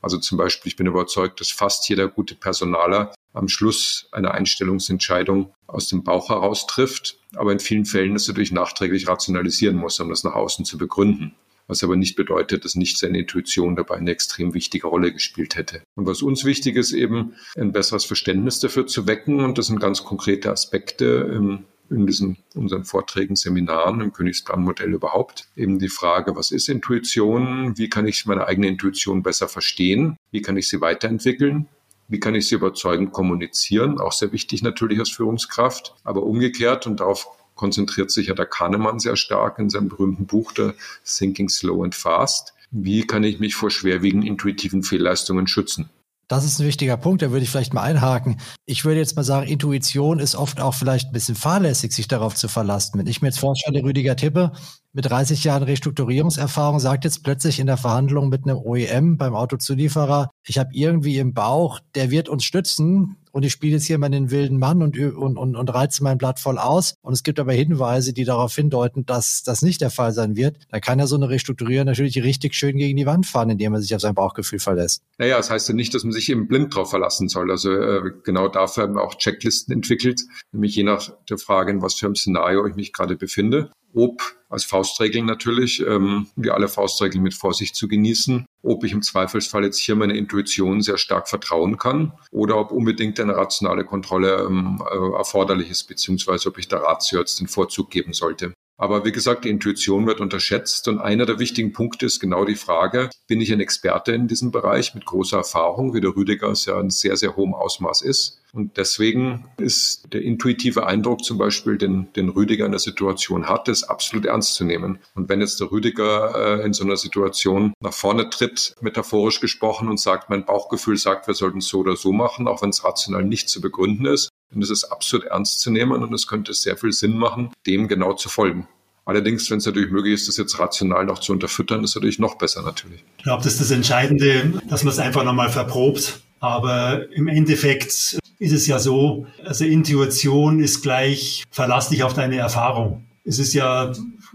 Also 0.00 0.18
zum 0.18 0.38
Beispiel, 0.38 0.70
ich 0.70 0.76
bin 0.76 0.86
überzeugt, 0.86 1.40
dass 1.40 1.50
fast 1.50 1.88
jeder 1.88 2.08
gute 2.08 2.34
Personaler 2.34 3.12
am 3.34 3.48
Schluss 3.48 4.08
eine 4.12 4.32
Einstellungsentscheidung 4.32 5.52
aus 5.66 5.88
dem 5.88 6.02
Bauch 6.02 6.30
heraus 6.30 6.66
trifft, 6.66 7.18
aber 7.34 7.52
in 7.52 7.60
vielen 7.60 7.84
Fällen 7.84 8.14
das 8.14 8.26
natürlich 8.26 8.52
nachträglich 8.52 9.06
rationalisieren 9.06 9.76
muss, 9.76 10.00
um 10.00 10.08
das 10.08 10.24
nach 10.24 10.34
außen 10.34 10.64
zu 10.64 10.78
begründen 10.78 11.34
was 11.68 11.84
aber 11.84 11.96
nicht 11.96 12.16
bedeutet, 12.16 12.64
dass 12.64 12.74
nicht 12.74 12.98
seine 12.98 13.18
Intuition 13.18 13.76
dabei 13.76 13.96
eine 13.96 14.10
extrem 14.10 14.54
wichtige 14.54 14.88
Rolle 14.88 15.12
gespielt 15.12 15.54
hätte. 15.54 15.82
Und 15.94 16.06
was 16.06 16.22
uns 16.22 16.44
wichtig 16.44 16.76
ist, 16.76 16.92
eben 16.92 17.34
ein 17.56 17.72
besseres 17.72 18.04
Verständnis 18.04 18.58
dafür 18.58 18.86
zu 18.86 19.06
wecken. 19.06 19.40
Und 19.40 19.58
das 19.58 19.66
sind 19.66 19.78
ganz 19.78 20.02
konkrete 20.02 20.50
Aspekte 20.50 21.30
ähm, 21.32 21.64
in 21.90 22.06
diesen 22.06 22.38
unseren 22.54 22.84
Vorträgen, 22.84 23.36
Seminaren 23.36 24.00
im 24.00 24.12
Königsplanmodell 24.12 24.92
überhaupt. 24.92 25.48
Eben 25.56 25.78
die 25.78 25.88
Frage, 25.88 26.36
was 26.36 26.50
ist 26.50 26.68
Intuition? 26.68 27.76
Wie 27.78 27.88
kann 27.88 28.06
ich 28.06 28.26
meine 28.26 28.46
eigene 28.46 28.68
Intuition 28.68 29.22
besser 29.22 29.48
verstehen? 29.48 30.16
Wie 30.30 30.42
kann 30.42 30.56
ich 30.56 30.68
sie 30.68 30.80
weiterentwickeln? 30.80 31.66
Wie 32.08 32.20
kann 32.20 32.34
ich 32.34 32.48
sie 32.48 32.54
überzeugend 32.54 33.12
kommunizieren? 33.12 34.00
Auch 34.00 34.12
sehr 34.12 34.32
wichtig 34.32 34.62
natürlich 34.62 34.98
als 34.98 35.10
Führungskraft. 35.10 35.94
Aber 36.04 36.22
umgekehrt, 36.22 36.86
und 36.86 37.00
darauf 37.00 37.28
konzentriert 37.58 38.10
sich 38.10 38.28
ja 38.28 38.34
der 38.34 38.46
Kahnemann 38.46 38.98
sehr 38.98 39.16
stark 39.16 39.58
in 39.58 39.68
seinem 39.68 39.90
berühmten 39.90 40.24
Buch, 40.24 40.52
der 40.52 40.74
Thinking 41.04 41.50
Slow 41.50 41.84
and 41.84 41.94
Fast. 41.94 42.54
Wie 42.70 43.06
kann 43.06 43.24
ich 43.24 43.38
mich 43.38 43.54
vor 43.54 43.70
schwerwiegenden 43.70 44.26
intuitiven 44.26 44.82
Fehlleistungen 44.82 45.46
schützen? 45.46 45.90
Das 46.28 46.44
ist 46.44 46.60
ein 46.60 46.66
wichtiger 46.66 46.98
Punkt, 46.98 47.22
da 47.22 47.30
würde 47.30 47.44
ich 47.44 47.48
vielleicht 47.50 47.72
mal 47.72 47.80
einhaken. 47.80 48.38
Ich 48.66 48.84
würde 48.84 49.00
jetzt 49.00 49.16
mal 49.16 49.24
sagen, 49.24 49.46
Intuition 49.46 50.18
ist 50.18 50.36
oft 50.36 50.60
auch 50.60 50.74
vielleicht 50.74 51.08
ein 51.08 51.12
bisschen 51.12 51.34
fahrlässig, 51.34 51.92
sich 51.92 52.06
darauf 52.06 52.34
zu 52.34 52.48
verlassen. 52.48 52.98
Wenn 52.98 53.06
ich 53.06 53.22
mir 53.22 53.28
jetzt 53.28 53.40
vorstelle, 53.40 53.82
Rüdiger 53.82 54.14
Tippe 54.14 54.52
mit 54.92 55.08
30 55.08 55.42
Jahren 55.44 55.62
Restrukturierungserfahrung 55.62 56.80
sagt 56.80 57.04
jetzt 57.04 57.24
plötzlich 57.24 57.60
in 57.60 57.66
der 57.66 57.78
Verhandlung 57.78 58.28
mit 58.28 58.44
einem 58.44 58.58
OEM 58.58 59.16
beim 59.16 59.34
Autozulieferer, 59.34 60.28
ich 60.46 60.58
habe 60.58 60.68
irgendwie 60.74 61.16
im 61.16 61.32
Bauch, 61.32 61.80
der 61.94 62.10
wird 62.10 62.28
uns 62.28 62.44
stützen 62.44 63.16
und 63.38 63.44
ich 63.44 63.52
spiele 63.52 63.74
jetzt 63.74 63.86
hier 63.86 63.98
mal 63.98 64.08
den 64.08 64.32
wilden 64.32 64.58
Mann 64.58 64.82
und, 64.82 64.98
und, 64.98 65.36
und, 65.36 65.54
und 65.54 65.68
reize 65.72 66.02
mein 66.02 66.18
Blatt 66.18 66.40
voll 66.40 66.58
aus. 66.58 66.94
Und 67.02 67.12
es 67.12 67.22
gibt 67.22 67.38
aber 67.38 67.52
Hinweise, 67.52 68.12
die 68.12 68.24
darauf 68.24 68.52
hindeuten, 68.52 69.06
dass 69.06 69.44
das 69.44 69.62
nicht 69.62 69.80
der 69.80 69.90
Fall 69.90 70.10
sein 70.10 70.34
wird. 70.34 70.56
Da 70.70 70.80
kann 70.80 70.98
er 70.98 71.06
so 71.06 71.14
eine 71.14 71.28
Restrukturierung 71.28 71.86
natürlich 71.86 72.20
richtig 72.20 72.56
schön 72.56 72.76
gegen 72.76 72.96
die 72.96 73.06
Wand 73.06 73.26
fahren, 73.26 73.50
indem 73.50 73.74
er 73.74 73.80
sich 73.80 73.94
auf 73.94 74.00
sein 74.00 74.16
Bauchgefühl 74.16 74.58
verlässt. 74.58 75.04
Naja, 75.18 75.36
das 75.36 75.50
heißt 75.50 75.68
ja 75.68 75.74
nicht, 75.76 75.94
dass 75.94 76.02
man 76.02 76.10
sich 76.10 76.28
eben 76.30 76.48
blind 76.48 76.74
drauf 76.74 76.90
verlassen 76.90 77.28
soll. 77.28 77.48
Also 77.52 77.70
äh, 77.70 78.10
genau 78.24 78.48
dafür 78.48 78.82
haben 78.82 78.96
wir 78.96 79.04
auch 79.04 79.14
Checklisten 79.14 79.72
entwickelt, 79.72 80.20
nämlich 80.50 80.74
je 80.74 80.82
nach 80.82 81.08
der 81.30 81.38
Frage, 81.38 81.70
in 81.70 81.80
was 81.80 81.94
für 81.94 82.06
einem 82.06 82.16
Szenario 82.16 82.66
ich 82.66 82.74
mich 82.74 82.92
gerade 82.92 83.14
befinde 83.14 83.70
ob 83.94 84.22
als 84.48 84.64
Faustregel 84.64 85.22
natürlich, 85.22 85.84
ähm, 85.86 86.28
wie 86.36 86.50
alle 86.50 86.68
Faustregeln 86.68 87.22
mit 87.22 87.34
Vorsicht 87.34 87.76
zu 87.76 87.88
genießen, 87.88 88.46
ob 88.62 88.84
ich 88.84 88.92
im 88.92 89.02
Zweifelsfall 89.02 89.64
jetzt 89.64 89.78
hier 89.78 89.94
meine 89.94 90.16
Intuition 90.16 90.80
sehr 90.80 90.98
stark 90.98 91.28
vertrauen 91.28 91.76
kann 91.76 92.12
oder 92.30 92.56
ob 92.56 92.72
unbedingt 92.72 93.20
eine 93.20 93.36
rationale 93.36 93.84
Kontrolle 93.84 94.46
ähm, 94.48 94.82
äh, 94.90 95.16
erforderlich 95.16 95.70
ist, 95.70 95.84
beziehungsweise 95.84 96.48
ob 96.48 96.58
ich 96.58 96.68
der 96.68 96.80
Ratio 96.80 97.18
jetzt 97.18 97.40
den 97.40 97.48
Vorzug 97.48 97.90
geben 97.90 98.12
sollte. 98.12 98.54
Aber 98.80 99.04
wie 99.04 99.10
gesagt, 99.10 99.44
die 99.44 99.50
Intuition 99.50 100.06
wird 100.06 100.20
unterschätzt 100.20 100.86
und 100.86 101.00
einer 101.00 101.26
der 101.26 101.40
wichtigen 101.40 101.72
Punkte 101.72 102.06
ist 102.06 102.20
genau 102.20 102.44
die 102.44 102.54
Frage, 102.54 103.10
bin 103.26 103.40
ich 103.40 103.52
ein 103.52 103.58
Experte 103.58 104.12
in 104.12 104.28
diesem 104.28 104.52
Bereich 104.52 104.94
mit 104.94 105.04
großer 105.04 105.38
Erfahrung, 105.38 105.94
wie 105.94 106.00
der 106.00 106.14
Rüdiger 106.14 106.48
es 106.48 106.64
ja 106.64 106.80
in 106.80 106.88
sehr, 106.88 107.16
sehr 107.16 107.34
hohem 107.34 107.54
Ausmaß 107.54 108.02
ist. 108.02 108.40
Und 108.52 108.76
deswegen 108.76 109.46
ist 109.58 110.12
der 110.12 110.22
intuitive 110.22 110.86
Eindruck 110.86 111.24
zum 111.24 111.38
Beispiel, 111.38 111.76
den, 111.76 112.12
den 112.14 112.28
Rüdiger 112.28 112.66
in 112.66 112.72
der 112.72 112.78
Situation 112.78 113.48
hat, 113.48 113.68
ist 113.68 113.82
absolut 113.84 114.26
ernst 114.26 114.54
zu 114.54 114.64
nehmen. 114.64 115.00
Und 115.16 115.28
wenn 115.28 115.40
jetzt 115.40 115.60
der 115.60 115.72
Rüdiger 115.72 116.60
äh, 116.60 116.64
in 116.64 116.72
so 116.72 116.84
einer 116.84 116.96
Situation 116.96 117.74
nach 117.80 117.92
vorne 117.92 118.30
tritt, 118.30 118.74
metaphorisch 118.80 119.40
gesprochen, 119.40 119.88
und 119.88 120.00
sagt, 120.00 120.30
mein 120.30 120.44
Bauchgefühl 120.44 120.96
sagt, 120.96 121.26
wir 121.26 121.34
sollten 121.34 121.58
es 121.58 121.68
so 121.68 121.80
oder 121.80 121.96
so 121.96 122.12
machen, 122.12 122.46
auch 122.46 122.62
wenn 122.62 122.70
es 122.70 122.84
rational 122.84 123.24
nicht 123.24 123.48
zu 123.50 123.60
begründen 123.60 124.06
ist, 124.06 124.30
und 124.54 124.62
es 124.62 124.70
ist 124.70 124.84
absolut 124.84 125.26
ernst 125.26 125.60
zu 125.60 125.70
nehmen 125.70 126.02
und 126.02 126.12
es 126.12 126.26
könnte 126.26 126.54
sehr 126.54 126.76
viel 126.76 126.92
Sinn 126.92 127.18
machen, 127.18 127.50
dem 127.66 127.88
genau 127.88 128.14
zu 128.14 128.28
folgen. 128.28 128.68
Allerdings, 129.04 129.50
wenn 129.50 129.56
es 129.56 129.64
natürlich 129.64 129.90
möglich 129.90 130.14
ist, 130.14 130.28
das 130.28 130.36
jetzt 130.36 130.58
rational 130.58 131.06
noch 131.06 131.18
zu 131.18 131.32
unterfüttern, 131.32 131.82
ist 131.82 131.94
natürlich 131.94 132.18
noch 132.18 132.36
besser 132.36 132.62
natürlich. 132.62 133.02
Ich 133.16 133.24
glaube, 133.24 133.42
das 133.42 133.54
ist 133.54 133.62
das 133.62 133.70
Entscheidende, 133.70 134.52
dass 134.68 134.84
man 134.84 134.92
es 134.92 134.98
einfach 134.98 135.24
nochmal 135.24 135.48
verprobt. 135.48 136.20
Aber 136.40 137.10
im 137.12 137.26
Endeffekt 137.26 138.18
ist 138.38 138.52
es 138.52 138.66
ja 138.66 138.78
so, 138.78 139.26
also 139.44 139.64
Intuition 139.64 140.60
ist 140.60 140.82
gleich, 140.82 141.44
verlass 141.50 141.88
dich 141.88 142.02
auf 142.02 142.12
deine 142.12 142.36
Erfahrung. 142.36 143.06
Es 143.24 143.38
ist 143.38 143.54
ja, 143.54 143.92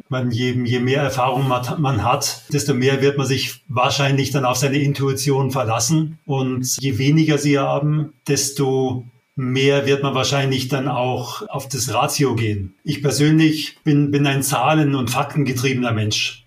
man, 0.09 0.31
je, 0.31 0.51
je 0.51 0.79
mehr 0.79 1.03
Erfahrung 1.03 1.47
man 1.47 2.03
hat, 2.03 2.43
desto 2.51 2.73
mehr 2.73 3.01
wird 3.01 3.17
man 3.17 3.27
sich 3.27 3.63
wahrscheinlich 3.67 4.31
dann 4.31 4.43
auf 4.43 4.57
seine 4.57 4.77
Intuition 4.77 5.51
verlassen. 5.51 6.17
Und 6.25 6.77
je 6.79 6.97
weniger 6.97 7.37
sie 7.37 7.59
haben, 7.59 8.13
desto 8.27 9.05
mehr 9.35 9.85
wird 9.85 10.03
man 10.03 10.13
wahrscheinlich 10.13 10.67
dann 10.67 10.87
auch 10.87 11.47
auf 11.49 11.67
das 11.67 11.93
Ratio 11.93 12.35
gehen. 12.35 12.75
Ich 12.83 13.01
persönlich 13.01 13.77
bin, 13.83 14.11
bin 14.11 14.27
ein 14.27 14.43
Zahlen- 14.43 14.95
und 14.95 15.09
Faktengetriebener 15.09 15.91
Mensch. 15.91 16.45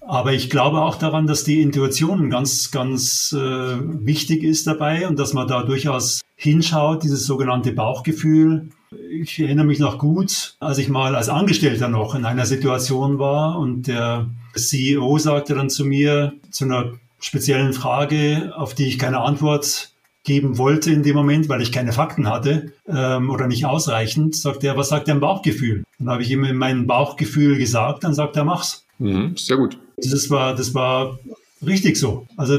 Aber 0.00 0.32
ich 0.32 0.50
glaube 0.50 0.82
auch 0.82 0.96
daran, 0.96 1.26
dass 1.26 1.44
die 1.44 1.62
Intuition 1.62 2.30
ganz, 2.30 2.70
ganz 2.70 3.32
äh, 3.32 3.38
wichtig 3.38 4.42
ist 4.42 4.66
dabei 4.66 5.08
und 5.08 5.18
dass 5.18 5.32
man 5.32 5.48
da 5.48 5.62
durchaus 5.62 6.20
hinschaut, 6.36 7.02
dieses 7.02 7.24
sogenannte 7.24 7.72
Bauchgefühl. 7.72 8.68
Ich 9.10 9.40
erinnere 9.40 9.66
mich 9.66 9.78
noch 9.78 9.98
gut, 9.98 10.56
als 10.60 10.78
ich 10.78 10.88
mal 10.88 11.16
als 11.16 11.28
Angestellter 11.28 11.88
noch 11.88 12.14
in 12.14 12.24
einer 12.24 12.46
Situation 12.46 13.18
war 13.18 13.58
und 13.58 13.86
der 13.86 14.26
CEO 14.54 15.18
sagte 15.18 15.54
dann 15.54 15.70
zu 15.70 15.84
mir 15.84 16.34
zu 16.50 16.64
einer 16.64 16.92
speziellen 17.18 17.72
Frage, 17.72 18.52
auf 18.56 18.74
die 18.74 18.86
ich 18.86 18.98
keine 18.98 19.20
Antwort 19.20 19.93
geben 20.24 20.56
wollte 20.58 20.90
in 20.90 21.02
dem 21.02 21.14
Moment, 21.14 21.48
weil 21.48 21.62
ich 21.62 21.70
keine 21.70 21.92
Fakten 21.92 22.28
hatte 22.28 22.72
ähm, 22.88 23.30
oder 23.30 23.46
nicht 23.46 23.66
ausreichend, 23.66 24.34
sagt 24.34 24.64
er, 24.64 24.76
was 24.76 24.88
sagt 24.88 25.08
dein 25.08 25.20
Bauchgefühl? 25.20 25.84
Dann 25.98 26.08
habe 26.08 26.22
ich 26.22 26.30
ihm 26.30 26.56
mein 26.56 26.86
Bauchgefühl 26.86 27.58
gesagt, 27.58 28.04
dann 28.04 28.14
sagt 28.14 28.36
er, 28.36 28.44
mach's. 28.44 28.86
Mhm, 28.98 29.36
sehr 29.36 29.58
gut. 29.58 29.78
Das 29.96 30.30
war, 30.30 30.54
das 30.54 30.74
war 30.74 31.18
richtig 31.64 31.98
so. 31.98 32.26
Also 32.36 32.58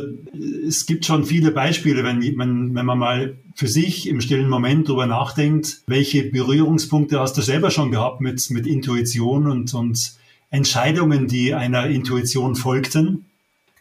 es 0.67 0.86
gibt 0.86 1.05
schon 1.05 1.25
viele 1.25 1.51
Beispiele, 1.51 2.03
wenn, 2.03 2.22
wenn, 2.22 2.75
wenn 2.75 2.86
man 2.86 3.00
mal 3.00 3.36
für 3.55 3.67
sich 3.67 4.07
im 4.07 4.22
stillen 4.22 4.50
Moment 4.50 4.88
darüber 4.88 5.07
nachdenkt, 5.07 5.81
welche 5.87 6.29
Berührungspunkte 6.29 7.20
hast 7.20 7.37
du 7.37 7.42
selber 7.42 7.72
schon 7.72 7.92
gehabt 7.92 8.22
mit, 8.22 8.50
mit 8.51 8.68
Intuition 8.68 9.48
und, 9.48 9.74
und 9.74 10.13
Entscheidungen, 10.51 11.27
die 11.27 11.53
einer 11.53 11.87
Intuition 11.87 12.55
folgten 12.55 13.25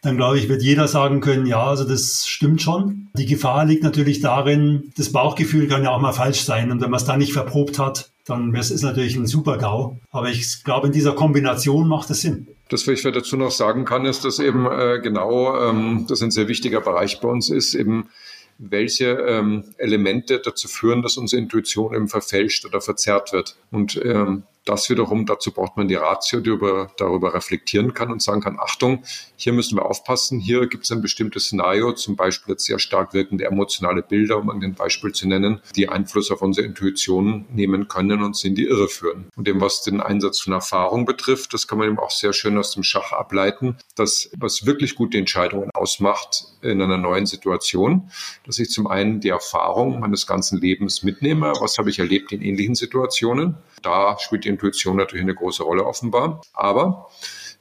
dann 0.05 0.17
glaube 0.17 0.37
ich, 0.37 0.47
wird 0.49 0.61
jeder 0.61 0.87
sagen 0.87 1.19
können, 1.19 1.45
ja, 1.45 1.63
also 1.63 1.83
das 1.83 2.27
stimmt 2.27 2.61
schon. 2.61 3.07
Die 3.17 3.25
Gefahr 3.25 3.65
liegt 3.65 3.83
natürlich 3.83 4.21
darin, 4.21 4.91
das 4.97 5.11
Bauchgefühl 5.11 5.67
kann 5.67 5.83
ja 5.83 5.91
auch 5.91 5.99
mal 5.99 6.13
falsch 6.13 6.41
sein. 6.41 6.71
Und 6.71 6.81
wenn 6.81 6.91
man 6.91 6.99
es 6.99 7.05
dann 7.05 7.19
nicht 7.19 7.33
verprobt 7.33 7.79
hat, 7.79 8.11
dann 8.25 8.53
wäre 8.53 8.61
es 8.61 8.81
natürlich 8.81 9.15
ein 9.15 9.27
super 9.27 9.57
GAU. 9.57 9.97
Aber 10.11 10.29
ich 10.29 10.63
glaube, 10.63 10.87
in 10.87 10.93
dieser 10.93 11.13
Kombination 11.13 11.87
macht 11.87 12.09
es 12.09 12.21
Sinn. 12.21 12.47
Das, 12.69 12.87
was 12.87 12.99
ich 12.99 13.03
dazu 13.03 13.37
noch 13.37 13.51
sagen 13.51 13.85
kann, 13.85 14.05
ist, 14.05 14.25
dass 14.25 14.39
eben 14.39 14.65
äh, 14.65 14.99
genau 15.01 15.69
ähm, 15.69 16.05
das 16.07 16.21
ein 16.21 16.31
sehr 16.31 16.47
wichtiger 16.47 16.81
Bereich 16.81 17.19
bei 17.19 17.27
uns 17.27 17.49
ist, 17.49 17.73
eben 17.75 18.09
welche 18.57 19.05
ähm, 19.05 19.65
Elemente 19.77 20.39
dazu 20.39 20.67
führen, 20.67 21.01
dass 21.01 21.17
unsere 21.17 21.41
Intuition 21.41 21.93
eben 21.93 22.07
verfälscht 22.07 22.65
oder 22.65 22.81
verzerrt 22.81 23.33
wird. 23.33 23.57
Und 23.71 23.99
ähm, 24.03 24.43
das 24.65 24.89
wiederum, 24.89 25.25
dazu 25.25 25.51
braucht 25.51 25.77
man 25.77 25.87
die 25.87 25.95
Ratio, 25.95 26.39
die 26.39 26.49
über, 26.49 26.91
darüber 26.97 27.33
reflektieren 27.33 27.93
kann 27.93 28.11
und 28.11 28.21
sagen 28.21 28.41
kann, 28.41 28.57
Achtung, 28.59 29.03
hier 29.35 29.53
müssen 29.53 29.77
wir 29.77 29.85
aufpassen, 29.85 30.39
hier 30.39 30.67
gibt 30.67 30.85
es 30.85 30.91
ein 30.91 31.01
bestimmtes 31.01 31.45
Szenario, 31.45 31.93
zum 31.93 32.15
Beispiel 32.15 32.53
jetzt 32.53 32.65
sehr 32.65 32.79
stark 32.79 33.13
wirkende 33.13 33.45
emotionale 33.45 34.01
Bilder, 34.01 34.37
um 34.37 34.49
ein 34.49 34.73
Beispiel 34.73 35.11
zu 35.11 35.27
nennen, 35.27 35.61
die 35.75 35.89
Einfluss 35.89 36.31
auf 36.31 36.41
unsere 36.41 36.65
Intuition 36.65 37.45
nehmen 37.53 37.87
können 37.87 38.23
und 38.23 38.35
sie 38.35 38.47
in 38.49 38.55
die 38.55 38.65
Irre 38.65 38.87
führen. 38.87 39.29
Und 39.35 39.47
dem, 39.47 39.61
was 39.61 39.83
den 39.83 40.01
Einsatz 40.01 40.41
von 40.41 40.53
Erfahrung 40.53 41.05
betrifft, 41.05 41.53
das 41.53 41.67
kann 41.67 41.77
man 41.77 41.87
eben 41.87 41.99
auch 41.99 42.11
sehr 42.11 42.33
schön 42.33 42.57
aus 42.57 42.73
dem 42.73 42.83
Schach 42.83 43.11
ableiten, 43.11 43.77
dass 43.95 44.29
was 44.37 44.65
wirklich 44.65 44.95
gute 44.95 45.17
Entscheidungen 45.17 45.69
ausmacht 45.73 46.45
in 46.61 46.81
einer 46.81 46.97
neuen 46.97 47.27
Situation, 47.27 48.09
dass 48.45 48.57
ich 48.57 48.69
zum 48.69 48.87
einen 48.87 49.19
die 49.19 49.29
Erfahrung 49.29 49.99
meines 49.99 50.25
ganzen 50.25 50.59
Lebens 50.59 51.03
mitnehme, 51.03 51.53
was 51.59 51.77
habe 51.77 51.89
ich 51.89 51.99
erlebt 51.99 52.31
in 52.31 52.41
ähnlichen 52.41 52.75
Situationen, 52.75 53.57
da 53.81 54.17
spielt 54.19 54.45
die 54.45 54.49
Intuition 54.55 54.97
natürlich 54.97 55.23
eine 55.23 55.35
große 55.35 55.63
Rolle 55.63 55.85
offenbar. 55.85 56.41
Aber 56.53 57.09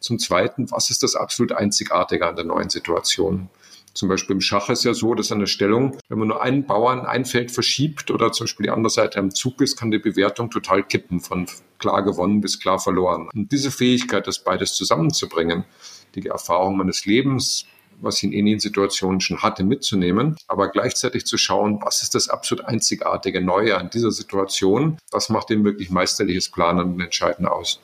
zum 0.00 0.18
Zweiten, 0.18 0.70
was 0.70 0.90
ist 0.90 1.02
das 1.02 1.14
absolut 1.14 1.52
Einzigartige 1.52 2.26
an 2.26 2.36
der 2.36 2.44
neuen 2.44 2.70
Situation? 2.70 3.48
Zum 3.94 4.08
Beispiel 4.08 4.34
im 4.34 4.40
Schach 4.40 4.70
ist 4.70 4.84
ja 4.84 4.92
so, 4.92 5.14
dass 5.14 5.30
eine 5.30 5.46
Stellung, 5.46 5.96
wenn 6.08 6.18
man 6.18 6.28
nur 6.28 6.42
einen 6.42 6.66
Bauern 6.66 7.06
ein 7.06 7.24
Feld 7.24 7.52
verschiebt 7.52 8.10
oder 8.10 8.32
zum 8.32 8.44
Beispiel 8.44 8.64
die 8.64 8.70
andere 8.70 8.90
Seite 8.90 9.20
am 9.20 9.30
Zug 9.30 9.60
ist, 9.60 9.76
kann 9.76 9.92
die 9.92 9.98
Bewertung 9.98 10.50
total 10.50 10.82
kippen, 10.82 11.20
von 11.20 11.46
klar 11.78 12.02
gewonnen 12.02 12.40
bis 12.40 12.58
klar 12.58 12.80
verloren. 12.80 13.28
Und 13.32 13.52
diese 13.52 13.70
Fähigkeit, 13.70 14.26
das 14.26 14.42
beides 14.42 14.74
zusammenzubringen, 14.74 15.64
die 16.16 16.26
Erfahrung 16.26 16.76
meines 16.76 17.06
Lebens, 17.06 17.66
was 18.04 18.18
ich 18.18 18.24
in 18.24 18.32
ähnlichen 18.32 18.60
Situationen 18.60 19.20
schon 19.20 19.42
hatte, 19.42 19.64
mitzunehmen, 19.64 20.36
aber 20.46 20.70
gleichzeitig 20.70 21.26
zu 21.26 21.36
schauen, 21.36 21.80
was 21.82 22.02
ist 22.02 22.14
das 22.14 22.28
absolut 22.28 22.64
einzigartige 22.66 23.40
Neue 23.40 23.76
an 23.76 23.90
dieser 23.90 24.10
Situation, 24.10 24.98
was 25.10 25.28
macht 25.28 25.50
dem 25.50 25.64
wirklich 25.64 25.90
meisterliches 25.90 26.50
Planen 26.50 26.94
und 26.94 27.00
Entscheiden 27.00 27.46
aus. 27.46 27.80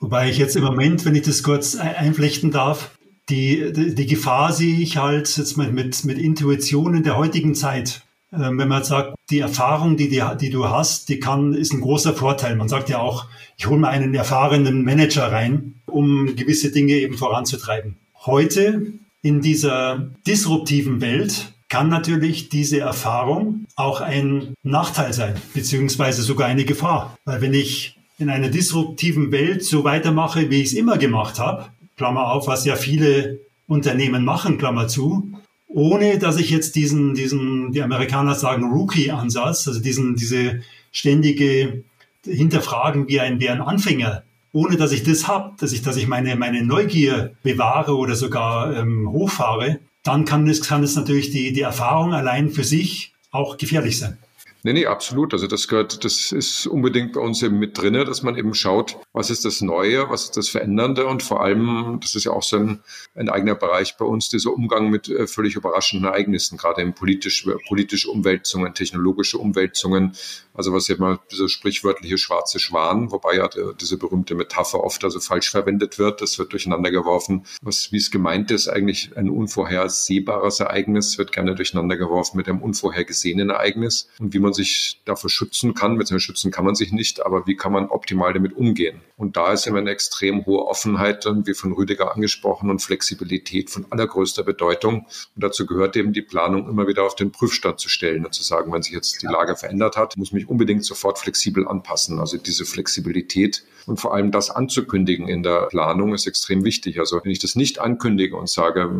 Wobei 0.00 0.28
ich 0.28 0.38
jetzt 0.38 0.56
im 0.56 0.64
Moment, 0.64 1.04
wenn 1.04 1.14
ich 1.14 1.22
das 1.22 1.42
kurz 1.42 1.76
einflechten 1.76 2.50
darf, 2.50 2.90
die, 3.28 3.72
die, 3.72 4.06
Gefahr 4.06 4.52
sehe 4.52 4.80
ich 4.80 4.96
halt 4.96 5.36
jetzt 5.36 5.56
mit, 5.56 5.72
mit, 5.72 6.04
mit 6.04 6.18
Intuition 6.18 6.96
in 6.96 7.04
der 7.04 7.16
heutigen 7.16 7.54
Zeit. 7.54 8.02
Ähm, 8.32 8.58
wenn 8.58 8.68
man 8.68 8.82
sagt, 8.82 9.14
die 9.30 9.38
Erfahrung, 9.38 9.96
die, 9.96 10.08
die, 10.08 10.22
die 10.40 10.50
du 10.50 10.68
hast, 10.68 11.08
die 11.08 11.20
kann, 11.20 11.54
ist 11.54 11.72
ein 11.72 11.80
großer 11.80 12.14
Vorteil. 12.14 12.56
Man 12.56 12.68
sagt 12.68 12.88
ja 12.88 12.98
auch, 12.98 13.26
ich 13.56 13.66
hole 13.66 13.78
mir 13.78 13.88
einen 13.88 14.14
erfahrenen 14.14 14.84
Manager 14.84 15.30
rein, 15.30 15.76
um 15.86 16.34
gewisse 16.34 16.72
Dinge 16.72 16.94
eben 16.94 17.16
voranzutreiben. 17.16 17.96
Heute 18.26 18.92
in 19.22 19.40
dieser 19.40 20.10
disruptiven 20.26 21.00
Welt 21.00 21.52
kann 21.68 21.88
natürlich 21.88 22.50
diese 22.50 22.80
Erfahrung 22.80 23.66
auch 23.76 24.00
ein 24.00 24.54
Nachteil 24.62 25.12
sein, 25.12 25.34
beziehungsweise 25.54 26.22
sogar 26.22 26.48
eine 26.48 26.64
Gefahr. 26.64 27.16
Weil 27.24 27.40
wenn 27.40 27.54
ich 27.54 27.96
in 28.18 28.28
einer 28.28 28.48
disruptiven 28.48 29.32
Welt 29.32 29.64
so 29.64 29.84
weitermache, 29.84 30.50
wie 30.50 30.60
ich 30.60 30.68
es 30.68 30.72
immer 30.74 30.98
gemacht 30.98 31.38
habe, 31.38 31.66
Klammer 31.96 32.32
auf, 32.32 32.46
was 32.46 32.64
ja 32.64 32.76
viele 32.76 33.38
Unternehmen 33.66 34.24
machen, 34.24 34.58
Klammer 34.58 34.88
zu, 34.88 35.32
ohne 35.68 36.18
dass 36.18 36.38
ich 36.38 36.50
jetzt 36.50 36.74
diesen, 36.76 37.14
diesen, 37.14 37.72
die 37.72 37.82
Amerikaner 37.82 38.34
sagen 38.34 38.70
Rookie-Ansatz, 38.70 39.66
also 39.66 39.80
diesen, 39.80 40.16
diese 40.16 40.60
ständige 40.90 41.84
Hinterfragen 42.24 43.08
wie 43.08 43.20
ein, 43.20 43.40
wie 43.40 43.48
ein 43.48 43.62
Anfänger 43.62 44.24
ohne 44.52 44.76
dass 44.76 44.92
ich 44.92 45.02
das 45.02 45.28
habe, 45.28 45.54
dass 45.58 45.72
ich, 45.72 45.82
dass 45.82 45.96
ich 45.96 46.06
meine, 46.06 46.36
meine 46.36 46.64
Neugier 46.64 47.34
bewahre 47.42 47.96
oder 47.96 48.14
sogar 48.14 48.76
ähm, 48.76 49.10
hochfahre, 49.10 49.80
dann 50.02 50.24
kann 50.24 50.48
es, 50.48 50.60
kann 50.60 50.82
es 50.82 50.96
natürlich 50.96 51.30
die, 51.30 51.52
die 51.52 51.60
Erfahrung 51.62 52.12
allein 52.12 52.50
für 52.50 52.64
sich 52.64 53.14
auch 53.30 53.56
gefährlich 53.56 53.98
sein. 53.98 54.18
Nee, 54.64 54.74
nee, 54.74 54.86
absolut. 54.86 55.32
Also 55.32 55.48
das 55.48 55.66
gehört, 55.66 56.04
das 56.04 56.30
ist 56.30 56.68
unbedingt 56.68 57.14
bei 57.14 57.20
uns 57.20 57.42
eben 57.42 57.58
mit 57.58 57.76
drinne, 57.76 58.04
dass 58.04 58.22
man 58.22 58.36
eben 58.36 58.54
schaut, 58.54 58.96
was 59.12 59.28
ist 59.28 59.44
das 59.44 59.60
Neue, 59.60 60.08
was 60.08 60.24
ist 60.24 60.36
das 60.36 60.48
Verändernde 60.50 61.06
und 61.06 61.24
vor 61.24 61.42
allem, 61.42 61.98
das 62.00 62.14
ist 62.14 62.24
ja 62.24 62.32
auch 62.32 62.44
so 62.44 62.58
ein, 62.58 62.80
ein 63.16 63.28
eigener 63.28 63.56
Bereich 63.56 63.96
bei 63.96 64.04
uns, 64.04 64.28
dieser 64.28 64.52
Umgang 64.52 64.88
mit 64.88 65.08
äh, 65.08 65.26
völlig 65.26 65.56
überraschenden 65.56 66.08
Ereignissen, 66.08 66.58
gerade 66.58 66.80
in 66.80 66.94
politisch, 66.94 67.44
politische 67.66 68.08
Umwälzungen, 68.08 68.72
technologische 68.72 69.38
Umwälzungen. 69.38 70.12
Also 70.54 70.72
was 70.72 70.86
ja 70.86 70.96
mal 70.96 71.18
dieser 71.32 71.48
sprichwörtliche 71.48 72.18
schwarze 72.18 72.60
Schwan, 72.60 73.10
wobei 73.10 73.36
ja 73.36 73.48
der, 73.48 73.72
diese 73.72 73.96
berühmte 73.96 74.36
Metapher 74.36 74.84
oft 74.84 75.02
also 75.02 75.18
falsch 75.18 75.50
verwendet 75.50 75.98
wird, 75.98 76.20
das 76.20 76.38
wird 76.38 76.52
durcheinander 76.52 76.92
geworfen. 76.92 77.46
Was, 77.62 77.90
wie 77.90 77.96
es 77.96 78.12
gemeint 78.12 78.52
ist, 78.52 78.68
eigentlich 78.68 79.16
ein 79.16 79.28
unvorhersehbares 79.28 80.60
Ereignis, 80.60 81.18
wird 81.18 81.32
gerne 81.32 81.56
durcheinander 81.56 81.96
geworfen 81.96 82.36
mit 82.36 82.48
einem 82.48 82.62
unvorhergesehenen 82.62 83.50
Ereignis 83.50 84.08
und 84.20 84.34
wie 84.34 84.38
man 84.38 84.51
man 84.52 84.54
sich 84.54 85.00
davor 85.04 85.30
schützen 85.30 85.74
kann. 85.74 85.96
Beziehungsweise 85.96 86.26
schützen 86.26 86.50
kann 86.50 86.64
man 86.64 86.74
sich 86.74 86.92
nicht, 86.92 87.24
aber 87.24 87.46
wie 87.46 87.56
kann 87.56 87.72
man 87.72 87.86
optimal 87.86 88.32
damit 88.32 88.52
umgehen? 88.54 89.00
Und 89.22 89.36
da 89.36 89.52
ist 89.52 89.68
immer 89.68 89.78
eine 89.78 89.90
extrem 89.90 90.44
hohe 90.46 90.66
Offenheit, 90.66 91.24
wie 91.44 91.54
von 91.54 91.70
Rüdiger 91.70 92.12
angesprochen, 92.12 92.70
und 92.70 92.82
Flexibilität 92.82 93.70
von 93.70 93.86
allergrößter 93.88 94.42
Bedeutung. 94.42 95.06
Und 95.36 95.44
dazu 95.44 95.64
gehört 95.64 95.94
eben 95.94 96.12
die 96.12 96.22
Planung 96.22 96.68
immer 96.68 96.88
wieder 96.88 97.04
auf 97.04 97.14
den 97.14 97.30
Prüfstand 97.30 97.78
zu 97.78 97.88
stellen 97.88 98.26
und 98.26 98.34
zu 98.34 98.42
sagen, 98.42 98.72
wenn 98.72 98.82
sich 98.82 98.94
jetzt 98.94 99.22
die 99.22 99.26
Lage 99.26 99.54
verändert 99.54 99.96
hat, 99.96 100.16
muss 100.16 100.32
mich 100.32 100.48
unbedingt 100.48 100.84
sofort 100.84 101.20
flexibel 101.20 101.68
anpassen. 101.68 102.18
Also 102.18 102.36
diese 102.36 102.64
Flexibilität 102.64 103.62
und 103.86 104.00
vor 104.00 104.14
allem 104.14 104.30
das 104.30 104.50
anzukündigen 104.50 105.28
in 105.28 105.42
der 105.42 105.66
Planung 105.66 106.14
ist 106.14 106.26
extrem 106.26 106.64
wichtig. 106.64 106.98
Also 106.98 107.20
wenn 107.22 107.30
ich 107.30 107.38
das 107.38 107.54
nicht 107.54 107.78
ankündige 107.78 108.36
und 108.36 108.48
sage, 108.48 108.90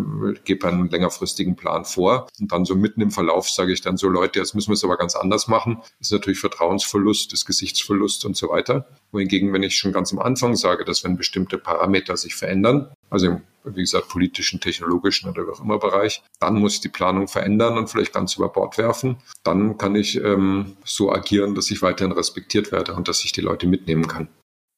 gebe 0.45 0.69
einen 0.69 0.89
längerfristigen 0.89 1.57
Plan 1.57 1.85
vor 1.85 2.29
und 2.41 2.53
dann 2.53 2.65
so 2.65 2.75
mitten 2.75 3.01
im 3.01 3.11
Verlauf 3.11 3.49
sage 3.49 3.73
ich 3.73 3.81
dann 3.81 3.97
so, 3.97 4.09
Leute, 4.09 4.39
jetzt 4.39 4.55
müssen 4.55 4.71
wir 4.71 4.75
es 4.75 4.85
aber 4.85 4.97
ganz 4.97 5.15
anders 5.15 5.49
machen, 5.49 5.79
ist 6.01 6.13
natürlich 6.13 6.39
Vertrauensverlust, 6.41 7.33
ist 7.33 7.47
Gesichtsverlust 7.47 8.25
und 8.25 8.37
so 8.37 8.51
weiter. 8.51 8.87
Wohingegen, 9.13 9.53
wenn 9.53 9.63
ich 9.63 9.77
schon 9.77 9.93
ganz 9.93 10.12
am 10.13 10.19
Anfang 10.19 10.57
sage, 10.57 10.85
dass 10.85 11.05
wenn 11.05 11.17
bestimmte 11.17 11.59
Parameter 11.59 12.17
sich 12.17 12.35
verändern, 12.35 12.93
also 13.11 13.27
im 13.27 13.43
wie 13.65 13.81
gesagt, 13.81 14.09
politischen, 14.09 14.61
technologischen 14.61 15.29
oder 15.29 15.47
wie 15.47 15.51
auch 15.51 15.61
immer 15.61 15.79
Bereich. 15.79 16.23
Dann 16.41 16.57
muss 16.57 16.75
ich 16.75 16.81
die 16.81 16.89
Planung 16.89 17.29
verändern 17.29 17.79
und 17.79 17.89
vielleicht 17.89 18.13
ganz 18.13 18.37
über 18.37 18.49
Bord 18.49 18.79
werfen. 18.79 19.17
Dann 19.45 19.79
kann 19.79 19.95
ich 19.95 20.17
ähm, 20.17 20.77
so 20.85 21.13
agieren, 21.13 21.55
dass 21.55 21.71
ich 21.71 21.83
weiterhin 21.83 22.13
respektiert 22.13 22.73
werde 22.73 22.95
und 22.95 23.09
dass 23.09 23.25
ich 23.25 23.33
die 23.33 23.41
Leute 23.41 23.67
mitnehmen 23.67 24.09
kann. 24.09 24.29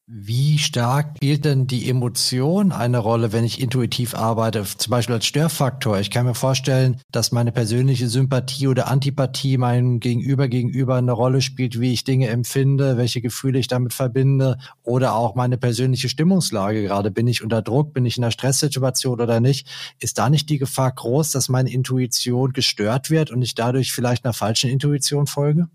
Wie 0.06 0.58
stark 0.58 1.16
spielt 1.16 1.46
denn 1.46 1.66
die 1.66 1.88
Emotion 1.88 2.72
eine 2.72 2.98
Rolle, 2.98 3.32
wenn 3.32 3.42
ich 3.42 3.58
intuitiv 3.58 4.14
arbeite, 4.14 4.62
zum 4.76 4.90
Beispiel 4.90 5.14
als 5.14 5.24
Störfaktor? 5.24 5.98
Ich 5.98 6.10
kann 6.10 6.26
mir 6.26 6.34
vorstellen, 6.34 7.00
dass 7.10 7.32
meine 7.32 7.52
persönliche 7.52 8.10
Sympathie 8.10 8.68
oder 8.68 8.88
Antipathie 8.88 9.56
meinem 9.56 10.00
Gegenüber 10.00 10.48
gegenüber 10.48 10.96
eine 10.96 11.12
Rolle 11.12 11.40
spielt, 11.40 11.80
wie 11.80 11.94
ich 11.94 12.04
Dinge 12.04 12.28
empfinde, 12.28 12.98
welche 12.98 13.22
Gefühle 13.22 13.58
ich 13.58 13.66
damit 13.66 13.94
verbinde 13.94 14.58
oder 14.82 15.14
auch 15.14 15.36
meine 15.36 15.56
persönliche 15.56 16.10
Stimmungslage. 16.10 16.82
Gerade 16.82 17.10
bin 17.10 17.26
ich 17.26 17.42
unter 17.42 17.62
Druck, 17.62 17.94
bin 17.94 18.04
ich 18.04 18.18
in 18.18 18.24
einer 18.24 18.30
Stresssituation 18.30 19.22
oder 19.22 19.40
nicht? 19.40 19.66
Ist 20.00 20.18
da 20.18 20.28
nicht 20.28 20.50
die 20.50 20.58
Gefahr 20.58 20.92
groß, 20.92 21.32
dass 21.32 21.48
meine 21.48 21.72
Intuition 21.72 22.52
gestört 22.52 23.08
wird 23.08 23.30
und 23.30 23.40
ich 23.40 23.54
dadurch 23.54 23.92
vielleicht 23.92 24.26
einer 24.26 24.34
falschen 24.34 24.68
Intuition 24.68 25.26
folge? 25.26 25.68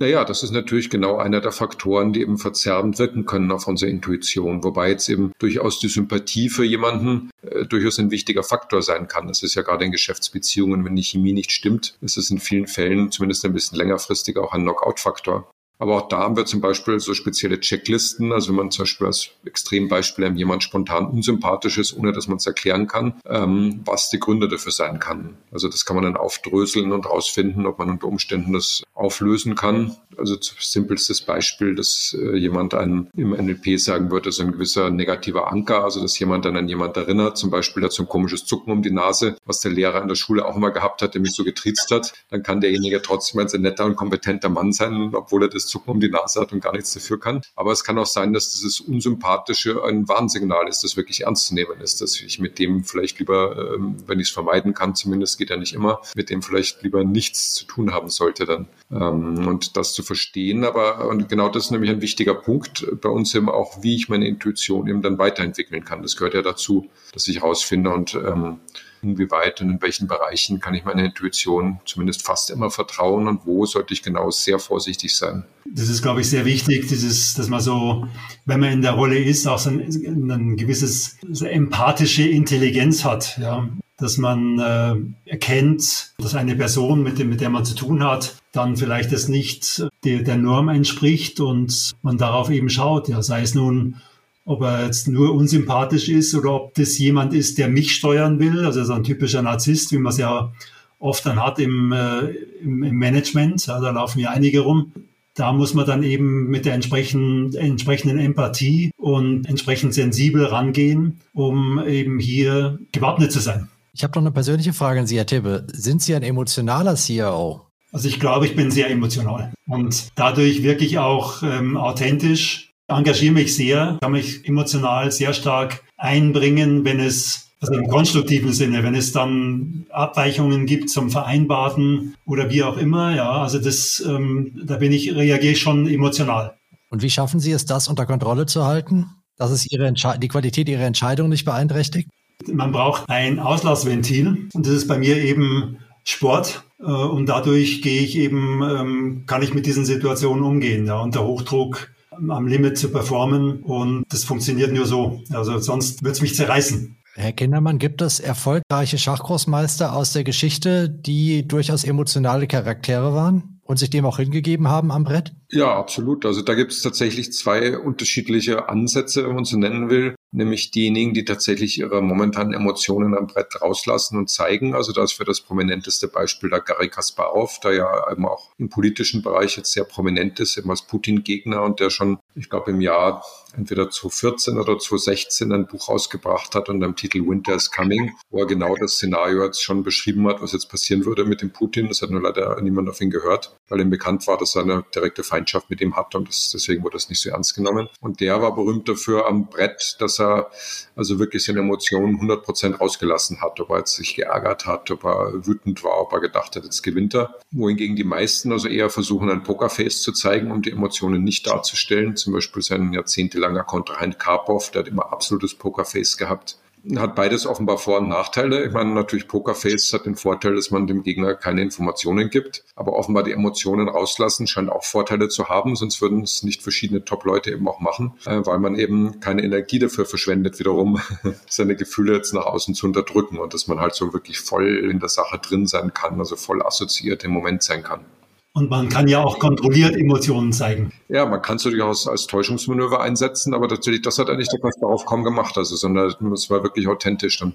Naja, 0.00 0.24
das 0.24 0.42
ist 0.42 0.52
natürlich 0.52 0.88
genau 0.88 1.18
einer 1.18 1.42
der 1.42 1.52
Faktoren, 1.52 2.14
die 2.14 2.22
eben 2.22 2.38
verzerrend 2.38 2.98
wirken 2.98 3.26
können 3.26 3.52
auf 3.52 3.66
unsere 3.66 3.90
Intuition, 3.90 4.64
wobei 4.64 4.88
jetzt 4.88 5.10
eben 5.10 5.32
durchaus 5.38 5.78
die 5.78 5.88
Sympathie 5.88 6.48
für 6.48 6.64
jemanden 6.64 7.30
äh, 7.42 7.66
durchaus 7.66 7.98
ein 7.98 8.10
wichtiger 8.10 8.42
Faktor 8.42 8.80
sein 8.80 9.08
kann. 9.08 9.28
Das 9.28 9.42
ist 9.42 9.56
ja 9.56 9.62
gerade 9.62 9.84
in 9.84 9.92
Geschäftsbeziehungen, 9.92 10.86
wenn 10.86 10.96
die 10.96 11.02
Chemie 11.02 11.34
nicht 11.34 11.52
stimmt, 11.52 11.98
ist 12.00 12.16
es 12.16 12.30
in 12.30 12.38
vielen 12.38 12.66
Fällen 12.66 13.10
zumindest 13.10 13.44
ein 13.44 13.52
bisschen 13.52 13.76
längerfristig 13.76 14.38
auch 14.38 14.54
ein 14.54 14.62
Knockout-Faktor. 14.62 15.50
Aber 15.80 15.96
auch 15.96 16.08
da 16.08 16.18
haben 16.18 16.36
wir 16.36 16.44
zum 16.44 16.60
Beispiel 16.60 17.00
so 17.00 17.14
spezielle 17.14 17.58
Checklisten. 17.58 18.32
Also 18.32 18.50
wenn 18.50 18.56
man 18.56 18.70
zum 18.70 18.82
Beispiel 18.82 19.06
als 19.06 19.30
Extrembeispiel 19.46 20.26
einem 20.26 20.36
jemand 20.36 20.62
spontan 20.62 21.06
unsympathisch 21.06 21.78
ist, 21.78 21.96
ohne 21.96 22.12
dass 22.12 22.28
man 22.28 22.36
es 22.36 22.46
erklären 22.46 22.86
kann, 22.86 23.14
ähm, 23.26 23.80
was 23.86 24.10
die 24.10 24.20
Gründe 24.20 24.46
dafür 24.46 24.72
sein 24.72 25.00
kann. 25.00 25.38
Also 25.50 25.68
das 25.68 25.86
kann 25.86 25.96
man 25.96 26.04
dann 26.04 26.16
aufdröseln 26.16 26.92
und 26.92 27.06
rausfinden, 27.06 27.64
ob 27.64 27.78
man 27.78 27.88
unter 27.88 28.08
Umständen 28.08 28.52
das 28.52 28.82
auflösen 28.92 29.54
kann. 29.54 29.96
Also 30.18 30.36
simpelstes 30.38 31.22
Beispiel, 31.22 31.74
dass 31.74 32.14
äh, 32.18 32.36
jemand 32.36 32.74
einen 32.74 33.08
im 33.16 33.30
NLP 33.30 33.80
sagen 33.80 34.10
würde, 34.10 34.32
so 34.32 34.42
ein 34.42 34.52
gewisser 34.52 34.90
negativer 34.90 35.50
Anker, 35.50 35.82
also 35.82 36.02
dass 36.02 36.18
jemand 36.18 36.44
dann 36.44 36.58
an 36.58 36.68
jemand 36.68 36.98
erinnert, 36.98 37.38
zum 37.38 37.50
Beispiel 37.50 37.82
dazu 37.82 38.02
ein 38.02 38.08
komisches 38.08 38.44
Zucken 38.44 38.70
um 38.70 38.82
die 38.82 38.90
Nase, 38.90 39.36
was 39.46 39.60
der 39.60 39.72
Lehrer 39.72 40.02
in 40.02 40.08
der 40.08 40.14
Schule 40.14 40.44
auch 40.44 40.56
immer 40.56 40.72
gehabt 40.72 41.00
hat, 41.00 41.14
der 41.14 41.22
mich 41.22 41.32
so 41.32 41.42
getriezt 41.42 41.90
hat, 41.90 42.12
dann 42.28 42.42
kann 42.42 42.60
derjenige 42.60 43.00
trotzdem 43.00 43.40
ein 43.40 43.48
sehr 43.48 43.60
netter 43.60 43.86
und 43.86 43.96
kompetenter 43.96 44.50
Mann 44.50 44.72
sein, 44.72 45.12
obwohl 45.14 45.44
er 45.44 45.48
das 45.48 45.69
Zucken 45.70 45.90
um 45.92 46.00
die 46.00 46.10
Nase 46.10 46.40
hat 46.40 46.52
und 46.52 46.60
gar 46.60 46.72
nichts 46.72 46.92
dafür 46.92 47.18
kann. 47.18 47.40
Aber 47.56 47.72
es 47.72 47.84
kann 47.84 47.98
auch 47.98 48.06
sein, 48.06 48.32
dass 48.32 48.50
dieses 48.52 48.80
Unsympathische 48.80 49.82
ein 49.84 50.08
Warnsignal 50.08 50.68
ist, 50.68 50.84
das 50.84 50.96
wirklich 50.96 51.22
ernst 51.22 51.46
zu 51.46 51.54
nehmen 51.54 51.80
ist, 51.80 52.00
dass 52.00 52.20
ich 52.20 52.38
mit 52.38 52.58
dem 52.58 52.84
vielleicht 52.84 53.18
lieber, 53.18 53.74
ähm, 53.74 53.96
wenn 54.06 54.20
ich 54.20 54.28
es 54.28 54.34
vermeiden 54.34 54.74
kann, 54.74 54.94
zumindest 54.94 55.38
geht 55.38 55.50
ja 55.50 55.56
nicht 55.56 55.72
immer, 55.72 56.00
mit 56.14 56.30
dem 56.30 56.42
vielleicht 56.42 56.82
lieber 56.82 57.04
nichts 57.04 57.54
zu 57.54 57.64
tun 57.64 57.92
haben 57.92 58.10
sollte 58.10 58.44
dann. 58.44 58.68
Ähm, 58.90 59.46
und 59.46 59.76
das 59.76 59.94
zu 59.94 60.02
verstehen, 60.02 60.64
aber 60.64 61.08
und 61.08 61.28
genau 61.28 61.48
das 61.48 61.66
ist 61.66 61.70
nämlich 61.70 61.90
ein 61.90 62.02
wichtiger 62.02 62.34
Punkt 62.34 62.86
bei 63.00 63.08
uns 63.08 63.34
eben 63.34 63.48
auch, 63.48 63.82
wie 63.82 63.94
ich 63.94 64.08
meine 64.08 64.26
Intuition 64.26 64.88
eben 64.88 65.02
dann 65.02 65.18
weiterentwickeln 65.18 65.84
kann. 65.84 66.02
Das 66.02 66.16
gehört 66.16 66.34
ja 66.34 66.42
dazu, 66.42 66.90
dass 67.12 67.28
ich 67.28 67.40
herausfinde 67.40 67.90
und 67.90 68.14
ähm, 68.14 68.58
inwieweit 69.02 69.60
und 69.60 69.70
in 69.70 69.82
welchen 69.82 70.06
Bereichen 70.06 70.60
kann 70.60 70.74
ich 70.74 70.84
meiner 70.84 71.04
Intuition 71.04 71.80
zumindest 71.84 72.22
fast 72.24 72.50
immer 72.50 72.70
vertrauen 72.70 73.28
und 73.28 73.46
wo 73.46 73.66
sollte 73.66 73.94
ich 73.94 74.02
genau 74.02 74.30
sehr 74.30 74.58
vorsichtig 74.58 75.16
sein. 75.16 75.44
Das 75.66 75.88
ist, 75.88 76.02
glaube 76.02 76.20
ich, 76.20 76.28
sehr 76.28 76.44
wichtig, 76.44 76.88
dieses, 76.88 77.34
dass 77.34 77.48
man 77.48 77.60
so, 77.60 78.06
wenn 78.44 78.60
man 78.60 78.72
in 78.72 78.82
der 78.82 78.92
Rolle 78.92 79.18
ist, 79.18 79.46
auch 79.46 79.58
so 79.58 79.70
ein, 79.70 80.30
ein 80.30 80.56
gewisses 80.56 81.16
so 81.30 81.46
empathische 81.46 82.26
Intelligenz 82.28 83.04
hat. 83.04 83.38
Ja 83.38 83.68
dass 84.00 84.16
man 84.16 84.58
äh, 84.58 85.30
erkennt, 85.30 86.14
dass 86.18 86.34
eine 86.34 86.56
Person, 86.56 87.02
mit, 87.02 87.18
dem, 87.18 87.28
mit 87.28 87.40
der 87.40 87.50
man 87.50 87.64
zu 87.64 87.74
tun 87.74 88.02
hat, 88.02 88.36
dann 88.52 88.76
vielleicht 88.76 89.12
das 89.12 89.28
nicht 89.28 89.86
der, 90.04 90.22
der 90.22 90.36
Norm 90.36 90.70
entspricht 90.70 91.38
und 91.38 91.92
man 92.02 92.16
darauf 92.18 92.50
eben 92.50 92.70
schaut, 92.70 93.08
ja, 93.08 93.22
sei 93.22 93.42
es 93.42 93.54
nun 93.54 93.96
ob 94.44 94.62
er 94.62 94.86
jetzt 94.86 95.08
nur 95.08 95.34
unsympathisch 95.34 96.08
ist 96.08 96.34
oder 96.34 96.52
ob 96.52 96.74
das 96.74 96.98
jemand 96.98 97.34
ist, 97.34 97.58
der 97.58 97.68
mich 97.68 97.94
steuern 97.94 98.38
will, 98.38 98.64
also 98.64 98.82
so 98.84 98.94
ein 98.94 99.04
typischer 99.04 99.42
Narzisst, 99.42 99.92
wie 99.92 99.98
man 99.98 100.12
es 100.12 100.18
ja 100.18 100.52
oft 100.98 101.24
dann 101.26 101.42
hat 101.42 101.58
im, 101.58 101.92
äh, 101.92 102.28
im, 102.62 102.82
im 102.82 102.96
Management, 102.96 103.66
ja, 103.66 103.80
da 103.80 103.90
laufen 103.90 104.20
ja 104.20 104.30
einige 104.30 104.60
rum. 104.60 104.92
Da 105.34 105.52
muss 105.52 105.74
man 105.74 105.86
dann 105.86 106.02
eben 106.02 106.48
mit 106.48 106.66
der 106.66 106.74
entsprechenden, 106.74 107.54
entsprechenden 107.54 108.18
Empathie 108.18 108.90
und 108.96 109.48
entsprechend 109.48 109.94
sensibel 109.94 110.44
rangehen, 110.44 111.20
um 111.32 111.82
eben 111.86 112.18
hier 112.18 112.78
gewappnet 112.92 113.32
zu 113.32 113.38
sein. 113.38 113.68
Ich 113.92 114.02
habe 114.02 114.12
noch 114.14 114.22
eine 114.22 114.32
persönliche 114.32 114.72
Frage 114.72 115.00
an 115.00 115.06
Sie, 115.06 115.16
Herr 115.16 115.26
Tibbe. 115.26 115.66
Sind 115.72 116.02
Sie 116.02 116.14
ein 116.14 116.22
emotionaler 116.22 116.96
CIO? 116.96 117.62
Also 117.92 118.08
ich 118.08 118.20
glaube, 118.20 118.46
ich 118.46 118.54
bin 118.54 118.70
sehr 118.70 118.90
emotional 118.90 119.52
und 119.66 120.10
dadurch 120.14 120.62
wirklich 120.62 120.98
auch 120.98 121.42
ähm, 121.42 121.76
authentisch 121.76 122.69
engagiere 122.90 123.32
mich 123.32 123.54
sehr, 123.54 123.98
kann 124.00 124.12
mich 124.12 124.46
emotional 124.46 125.10
sehr 125.10 125.32
stark 125.32 125.82
einbringen, 125.96 126.84
wenn 126.84 127.00
es 127.00 127.50
also 127.60 127.74
im 127.74 127.88
konstruktiven 127.88 128.52
Sinne, 128.54 128.82
wenn 128.82 128.94
es 128.94 129.12
dann 129.12 129.84
Abweichungen 129.90 130.64
gibt 130.64 130.88
zum 130.88 131.10
Vereinbarten 131.10 132.14
oder 132.24 132.50
wie 132.50 132.62
auch 132.62 132.78
immer, 132.78 133.14
ja, 133.14 133.30
also 133.30 133.58
das, 133.58 134.02
ähm, 134.06 134.52
da 134.64 134.76
bin 134.76 134.92
ich, 134.92 135.14
reagiere 135.14 135.52
ich 135.52 135.60
schon 135.60 135.86
emotional. 135.86 136.54
Und 136.88 137.02
wie 137.02 137.10
schaffen 137.10 137.38
Sie 137.38 137.52
es, 137.52 137.66
das 137.66 137.88
unter 137.88 138.06
Kontrolle 138.06 138.46
zu 138.46 138.64
halten, 138.64 139.10
dass 139.36 139.50
es 139.50 139.70
Ihre 139.70 139.92
die 139.92 140.28
Qualität 140.28 140.68
Ihrer 140.68 140.84
Entscheidung 140.84 141.28
nicht 141.28 141.44
beeinträchtigt? 141.44 142.08
Man 142.50 142.72
braucht 142.72 143.08
ein 143.10 143.38
Auslassventil 143.38 144.48
und 144.54 144.66
das 144.66 144.72
ist 144.72 144.88
bei 144.88 144.98
mir 144.98 145.18
eben 145.18 145.76
Sport. 146.04 146.64
Äh, 146.80 146.84
und 146.84 147.26
dadurch 147.26 147.82
gehe 147.82 148.00
ich 148.00 148.16
eben, 148.16 148.62
ähm, 148.62 149.24
kann 149.26 149.42
ich 149.42 149.54
mit 149.54 149.66
diesen 149.66 149.84
Situationen 149.84 150.44
umgehen. 150.44 150.86
Ja, 150.86 151.00
unter 151.00 151.24
Hochdruck 151.24 151.90
am 152.10 152.46
Limit 152.46 152.78
zu 152.78 152.90
performen 152.90 153.62
und 153.62 154.04
das 154.08 154.24
funktioniert 154.24 154.72
nur 154.72 154.86
so. 154.86 155.20
Also 155.32 155.58
sonst 155.58 156.02
wird 156.02 156.16
es 156.16 156.22
mich 156.22 156.34
zerreißen. 156.34 156.96
Herr 157.14 157.32
Kindermann, 157.32 157.78
gibt 157.78 158.02
es 158.02 158.20
erfolgreiche 158.20 158.98
Schachgroßmeister 158.98 159.94
aus 159.94 160.12
der 160.12 160.24
Geschichte, 160.24 160.88
die 160.88 161.46
durchaus 161.46 161.84
emotionale 161.84 162.46
Charaktere 162.46 163.14
waren 163.14 163.60
und 163.62 163.78
sich 163.78 163.90
dem 163.90 164.04
auch 164.06 164.18
hingegeben 164.18 164.68
haben 164.68 164.90
am 164.90 165.04
Brett? 165.04 165.34
Ja, 165.50 165.76
absolut. 165.76 166.24
Also 166.24 166.42
da 166.42 166.54
gibt 166.54 166.72
es 166.72 166.82
tatsächlich 166.82 167.32
zwei 167.32 167.78
unterschiedliche 167.78 168.68
Ansätze, 168.68 169.26
wenn 169.26 169.34
man 169.34 169.44
so 169.44 169.58
nennen 169.58 169.90
will 169.90 170.14
nämlich 170.32 170.70
diejenigen, 170.70 171.14
die 171.14 171.24
tatsächlich 171.24 171.78
ihre 171.78 172.02
momentanen 172.02 172.54
Emotionen 172.54 173.16
am 173.16 173.26
Brett 173.26 173.60
rauslassen 173.60 174.16
und 174.16 174.30
zeigen. 174.30 174.74
Also 174.74 174.92
da 174.92 175.02
ist 175.02 175.12
für 175.12 175.24
das 175.24 175.40
prominenteste 175.40 176.08
Beispiel 176.08 176.50
der 176.50 176.60
Gary 176.60 176.88
Kasparov, 176.88 177.58
der 177.60 177.74
ja 177.74 178.12
eben 178.12 178.26
auch 178.26 178.50
im 178.58 178.68
politischen 178.68 179.22
Bereich 179.22 179.56
jetzt 179.56 179.72
sehr 179.72 179.84
prominent 179.84 180.38
ist, 180.40 180.56
eben 180.56 180.70
als 180.70 180.82
Putin-Gegner 180.82 181.62
und 181.62 181.80
der 181.80 181.90
schon, 181.90 182.18
ich 182.34 182.48
glaube, 182.48 182.70
im 182.70 182.80
Jahr 182.80 183.24
entweder 183.56 183.90
2014 183.90 184.58
oder 184.58 184.78
2016 184.78 185.52
ein 185.52 185.66
Buch 185.66 185.88
rausgebracht 185.88 186.54
hat 186.54 186.68
unter 186.68 186.86
dem 186.86 186.96
Titel 186.96 187.26
Winter 187.26 187.54
is 187.54 187.70
Coming, 187.70 188.12
wo 188.30 188.40
er 188.40 188.46
genau 188.46 188.76
das 188.76 188.92
Szenario 188.92 189.44
jetzt 189.44 189.62
schon 189.62 189.82
beschrieben 189.82 190.28
hat, 190.28 190.40
was 190.40 190.52
jetzt 190.52 190.68
passieren 190.68 191.04
würde 191.04 191.24
mit 191.24 191.42
dem 191.42 191.50
Putin. 191.50 191.88
Das 191.88 192.02
hat 192.02 192.10
nur 192.10 192.22
leider 192.22 192.60
niemand 192.60 192.88
auf 192.88 193.00
ihn 193.00 193.10
gehört. 193.10 193.56
weil 193.68 193.80
ihm 193.80 193.90
bekannt 193.90 194.26
war, 194.26 194.36
dass 194.36 194.56
er 194.56 194.62
eine 194.62 194.84
direkte 194.94 195.22
Feindschaft 195.22 195.70
mit 195.70 195.80
ihm 195.80 195.96
hatte 195.96 196.18
und 196.18 196.28
das, 196.28 196.50
deswegen 196.52 196.82
wurde 196.82 196.94
das 196.94 197.08
nicht 197.08 197.20
so 197.20 197.30
ernst 197.30 197.54
genommen. 197.54 197.88
Und 198.00 198.20
der 198.20 198.40
war 198.42 198.54
berühmt 198.54 198.88
dafür 198.88 199.26
am 199.26 199.48
Brett, 199.48 199.96
dass 200.00 200.19
er 200.20 200.50
also 200.96 201.18
wirklich 201.18 201.44
seine 201.44 201.60
Emotionen 201.60 202.14
100 202.16 202.44
Prozent 202.44 202.80
rausgelassen 202.80 203.40
hat, 203.40 203.58
ob 203.60 203.70
er 203.70 203.78
jetzt 203.78 203.94
sich 203.94 204.14
geärgert 204.14 204.66
hat, 204.66 204.90
ob 204.90 205.04
er 205.04 205.46
wütend 205.46 205.82
war, 205.82 206.00
ob 206.00 206.12
er 206.12 206.20
gedacht 206.20 206.54
hat, 206.56 206.64
jetzt 206.64 206.82
gewinnt 206.82 207.14
er. 207.14 207.34
Wohingegen 207.50 207.96
die 207.96 208.04
meisten 208.04 208.52
also 208.52 208.68
eher 208.68 208.90
versuchen, 208.90 209.30
ein 209.30 209.42
Pokerface 209.42 210.02
zu 210.02 210.12
zeigen, 210.12 210.50
um 210.52 210.62
die 210.62 210.70
Emotionen 210.70 211.24
nicht 211.24 211.46
darzustellen. 211.46 212.16
Zum 212.16 212.32
Beispiel 212.32 212.62
sein 212.62 212.92
jahrzehntelanger 212.92 213.64
Kontrahent 213.64 214.18
Karpov, 214.18 214.70
der 214.70 214.82
hat 214.82 214.88
immer 214.88 215.12
absolutes 215.12 215.54
Pokerface 215.54 216.16
gehabt 216.16 216.56
hat 216.96 217.14
beides 217.14 217.46
offenbar 217.46 217.78
Vor- 217.78 217.98
und 217.98 218.08
Nachteile. 218.08 218.64
Ich 218.64 218.72
meine, 218.72 218.90
natürlich 218.90 219.28
Pokerface 219.28 219.92
hat 219.92 220.06
den 220.06 220.16
Vorteil, 220.16 220.54
dass 220.54 220.70
man 220.70 220.86
dem 220.86 221.02
Gegner 221.02 221.34
keine 221.34 221.62
Informationen 221.62 222.30
gibt, 222.30 222.64
aber 222.74 222.94
offenbar 222.94 223.22
die 223.22 223.32
Emotionen 223.32 223.88
rauslassen 223.88 224.46
scheint 224.46 224.70
auch 224.70 224.84
Vorteile 224.84 225.28
zu 225.28 225.48
haben, 225.48 225.76
sonst 225.76 226.00
würden 226.00 226.22
es 226.22 226.42
nicht 226.42 226.62
verschiedene 226.62 227.04
Top-Leute 227.04 227.50
eben 227.50 227.68
auch 227.68 227.80
machen, 227.80 228.14
äh, 228.26 228.40
weil 228.44 228.58
man 228.58 228.76
eben 228.76 229.20
keine 229.20 229.42
Energie 229.42 229.78
dafür 229.78 230.06
verschwendet, 230.06 230.58
wiederum 230.58 231.00
seine 231.48 231.76
Gefühle 231.76 232.14
jetzt 232.14 232.32
nach 232.32 232.46
außen 232.46 232.74
zu 232.74 232.86
unterdrücken 232.86 233.38
und 233.38 233.54
dass 233.54 233.66
man 233.66 233.80
halt 233.80 233.94
so 233.94 234.12
wirklich 234.12 234.40
voll 234.40 234.90
in 234.90 235.00
der 235.00 235.08
Sache 235.08 235.38
drin 235.38 235.66
sein 235.66 235.92
kann, 235.92 236.18
also 236.18 236.36
voll 236.36 236.62
assoziiert 236.62 237.24
im 237.24 237.32
Moment 237.32 237.62
sein 237.62 237.82
kann. 237.82 238.04
Und 238.52 238.68
man 238.68 238.88
kann 238.88 239.06
ja 239.06 239.22
auch 239.22 239.38
kontrolliert 239.38 239.96
Emotionen 239.96 240.52
zeigen. 240.52 240.92
Ja, 241.08 241.24
man 241.24 241.40
kann 241.40 241.56
es 241.56 241.62
durchaus 241.62 242.08
als 242.08 242.26
Täuschungsmanöver 242.26 243.00
einsetzen, 243.00 243.54
aber 243.54 243.68
natürlich, 243.68 244.02
das 244.02 244.18
hat 244.18 244.28
eigentlich 244.28 244.48
der 244.48 244.60
Kasparov 244.60 245.04
kaum 245.06 245.22
gemacht. 245.22 245.56
Also, 245.56 245.76
sondern 245.76 246.12
es 246.32 246.50
war 246.50 246.62
wirklich 246.64 246.88
authentisch 246.88 247.38
dann. 247.38 247.54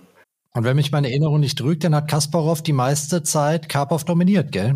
Und 0.53 0.63
wenn 0.63 0.77
mich 0.77 0.93
meine 0.93 1.09
Erinnerung 1.09 1.41
nicht 1.41 1.57
trügt, 1.57 1.83
dann 1.83 1.93
hat 1.93 2.09
Kasparov 2.09 2.63
die 2.63 2.71
meiste 2.71 3.23
Zeit 3.23 3.67
Karpov 3.67 4.05
dominiert, 4.05 4.53
gell? 4.53 4.75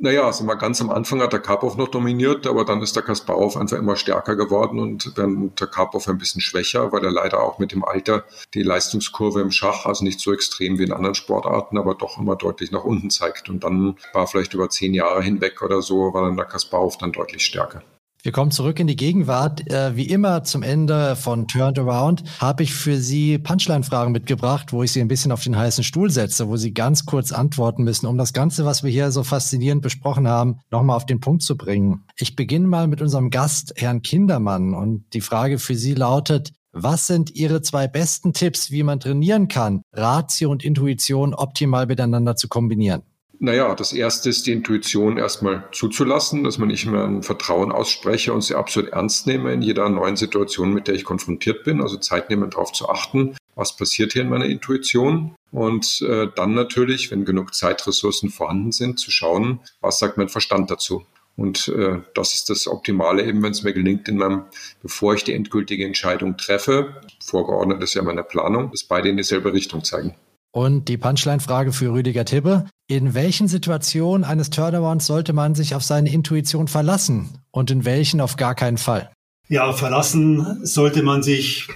Naja, 0.00 0.26
also 0.26 0.44
mal 0.44 0.54
ganz 0.54 0.80
am 0.80 0.90
Anfang 0.90 1.20
hat 1.20 1.32
der 1.32 1.40
Karpov 1.40 1.76
noch 1.76 1.88
dominiert, 1.88 2.46
aber 2.46 2.64
dann 2.64 2.80
ist 2.82 2.94
der 2.94 3.02
Kasparov 3.02 3.56
einfach 3.56 3.76
immer 3.76 3.96
stärker 3.96 4.36
geworden 4.36 4.78
und 4.78 5.18
dann 5.18 5.52
der 5.56 5.66
Karpov 5.66 6.06
ein 6.06 6.18
bisschen 6.18 6.40
schwächer, 6.40 6.92
weil 6.92 7.04
er 7.04 7.10
leider 7.10 7.42
auch 7.42 7.58
mit 7.58 7.72
dem 7.72 7.84
Alter 7.84 8.24
die 8.54 8.62
Leistungskurve 8.62 9.40
im 9.40 9.50
Schach, 9.50 9.86
also 9.86 10.04
nicht 10.04 10.20
so 10.20 10.32
extrem 10.32 10.78
wie 10.78 10.84
in 10.84 10.92
anderen 10.92 11.16
Sportarten, 11.16 11.78
aber 11.78 11.96
doch 11.96 12.16
immer 12.16 12.36
deutlich 12.36 12.70
nach 12.70 12.84
unten 12.84 13.10
zeigt. 13.10 13.48
Und 13.48 13.64
dann 13.64 13.96
war 14.12 14.28
vielleicht 14.28 14.54
über 14.54 14.70
zehn 14.70 14.94
Jahre 14.94 15.20
hinweg 15.20 15.62
oder 15.62 15.82
so, 15.82 16.14
war 16.14 16.22
dann 16.22 16.36
der 16.36 16.46
Kasparov 16.46 16.96
dann 16.98 17.10
deutlich 17.10 17.44
stärker. 17.44 17.82
Wir 18.24 18.32
kommen 18.32 18.50
zurück 18.50 18.80
in 18.80 18.88
die 18.88 18.96
Gegenwart. 18.96 19.70
Äh, 19.70 19.94
wie 19.94 20.06
immer 20.06 20.42
zum 20.42 20.64
Ende 20.64 21.14
von 21.14 21.46
Turned 21.46 21.78
Around 21.78 22.24
habe 22.40 22.64
ich 22.64 22.74
für 22.74 22.96
Sie 22.96 23.38
Punchline-Fragen 23.38 24.10
mitgebracht, 24.10 24.72
wo 24.72 24.82
ich 24.82 24.90
Sie 24.90 25.00
ein 25.00 25.06
bisschen 25.06 25.30
auf 25.30 25.44
den 25.44 25.56
heißen 25.56 25.84
Stuhl 25.84 26.10
setze, 26.10 26.48
wo 26.48 26.56
Sie 26.56 26.74
ganz 26.74 27.06
kurz 27.06 27.30
antworten 27.30 27.84
müssen, 27.84 28.06
um 28.06 28.18
das 28.18 28.32
Ganze, 28.32 28.64
was 28.64 28.82
wir 28.82 28.90
hier 28.90 29.12
so 29.12 29.22
faszinierend 29.22 29.82
besprochen 29.82 30.26
haben, 30.26 30.58
nochmal 30.72 30.96
auf 30.96 31.06
den 31.06 31.20
Punkt 31.20 31.44
zu 31.44 31.56
bringen. 31.56 32.06
Ich 32.16 32.34
beginne 32.34 32.66
mal 32.66 32.88
mit 32.88 33.00
unserem 33.00 33.30
Gast, 33.30 33.74
Herrn 33.76 34.02
Kindermann. 34.02 34.74
Und 34.74 35.04
die 35.12 35.20
Frage 35.20 35.60
für 35.60 35.76
Sie 35.76 35.94
lautet, 35.94 36.52
was 36.72 37.06
sind 37.06 37.34
Ihre 37.34 37.62
zwei 37.62 37.86
besten 37.86 38.32
Tipps, 38.32 38.72
wie 38.72 38.82
man 38.82 38.98
trainieren 38.98 39.46
kann, 39.46 39.82
Ratio 39.92 40.50
und 40.50 40.64
Intuition 40.64 41.34
optimal 41.34 41.86
miteinander 41.86 42.34
zu 42.34 42.48
kombinieren? 42.48 43.02
Naja, 43.40 43.74
das 43.74 43.92
erste 43.92 44.30
ist 44.30 44.46
die 44.46 44.52
Intuition 44.52 45.16
erstmal 45.16 45.68
zuzulassen, 45.70 46.42
dass 46.42 46.58
man 46.58 46.68
nicht 46.68 46.86
mehr 46.86 47.04
ein 47.04 47.22
Vertrauen 47.22 47.70
ausspreche 47.70 48.32
und 48.32 48.42
sie 48.42 48.56
absolut 48.56 48.90
ernst 48.90 49.28
nehme 49.28 49.52
in 49.52 49.62
jeder 49.62 49.88
neuen 49.88 50.16
Situation, 50.16 50.74
mit 50.74 50.88
der 50.88 50.96
ich 50.96 51.04
konfrontiert 51.04 51.62
bin. 51.62 51.80
Also 51.80 51.98
Zeit 51.98 52.30
nehmen, 52.30 52.50
darauf 52.50 52.72
zu 52.72 52.88
achten, 52.88 53.36
was 53.54 53.76
passiert 53.76 54.12
hier 54.12 54.22
in 54.22 54.28
meiner 54.28 54.46
Intuition. 54.46 55.36
Und 55.52 56.02
äh, 56.02 56.26
dann 56.34 56.54
natürlich, 56.54 57.10
wenn 57.12 57.24
genug 57.24 57.54
Zeitressourcen 57.54 58.30
vorhanden 58.30 58.72
sind, 58.72 58.98
zu 58.98 59.12
schauen, 59.12 59.60
was 59.80 60.00
sagt 60.00 60.18
mein 60.18 60.28
Verstand 60.28 60.70
dazu. 60.70 61.04
Und 61.36 61.68
äh, 61.68 62.00
das 62.14 62.34
ist 62.34 62.50
das 62.50 62.66
Optimale 62.66 63.24
eben, 63.24 63.40
wenn 63.44 63.52
es 63.52 63.62
mir 63.62 63.72
gelingt, 63.72 64.08
in 64.08 64.16
meinem, 64.16 64.46
bevor 64.82 65.14
ich 65.14 65.22
die 65.22 65.34
endgültige 65.34 65.86
Entscheidung 65.86 66.36
treffe, 66.36 67.00
vorgeordnet 67.24 67.80
ist 67.84 67.94
ja 67.94 68.02
meine 68.02 68.24
Planung, 68.24 68.72
dass 68.72 68.82
beide 68.82 69.08
in 69.08 69.16
dieselbe 69.16 69.52
Richtung 69.52 69.84
zeigen. 69.84 70.16
Und 70.50 70.88
die 70.88 70.96
Punchline-Frage 70.96 71.72
für 71.72 71.92
Rüdiger 71.92 72.24
Tibbe. 72.24 72.66
In 72.90 73.12
welchen 73.12 73.48
Situationen 73.48 74.24
eines 74.24 74.48
Turnarounds 74.48 75.04
sollte 75.04 75.34
man 75.34 75.54
sich 75.54 75.74
auf 75.74 75.84
seine 75.84 76.10
Intuition 76.10 76.68
verlassen 76.68 77.28
und 77.50 77.70
in 77.70 77.84
welchen 77.84 78.22
auf 78.22 78.36
gar 78.36 78.54
keinen 78.54 78.78
Fall? 78.78 79.10
Ja, 79.48 79.74
verlassen 79.74 80.64
sollte 80.64 81.02
man 81.02 81.22
sich 81.22 81.68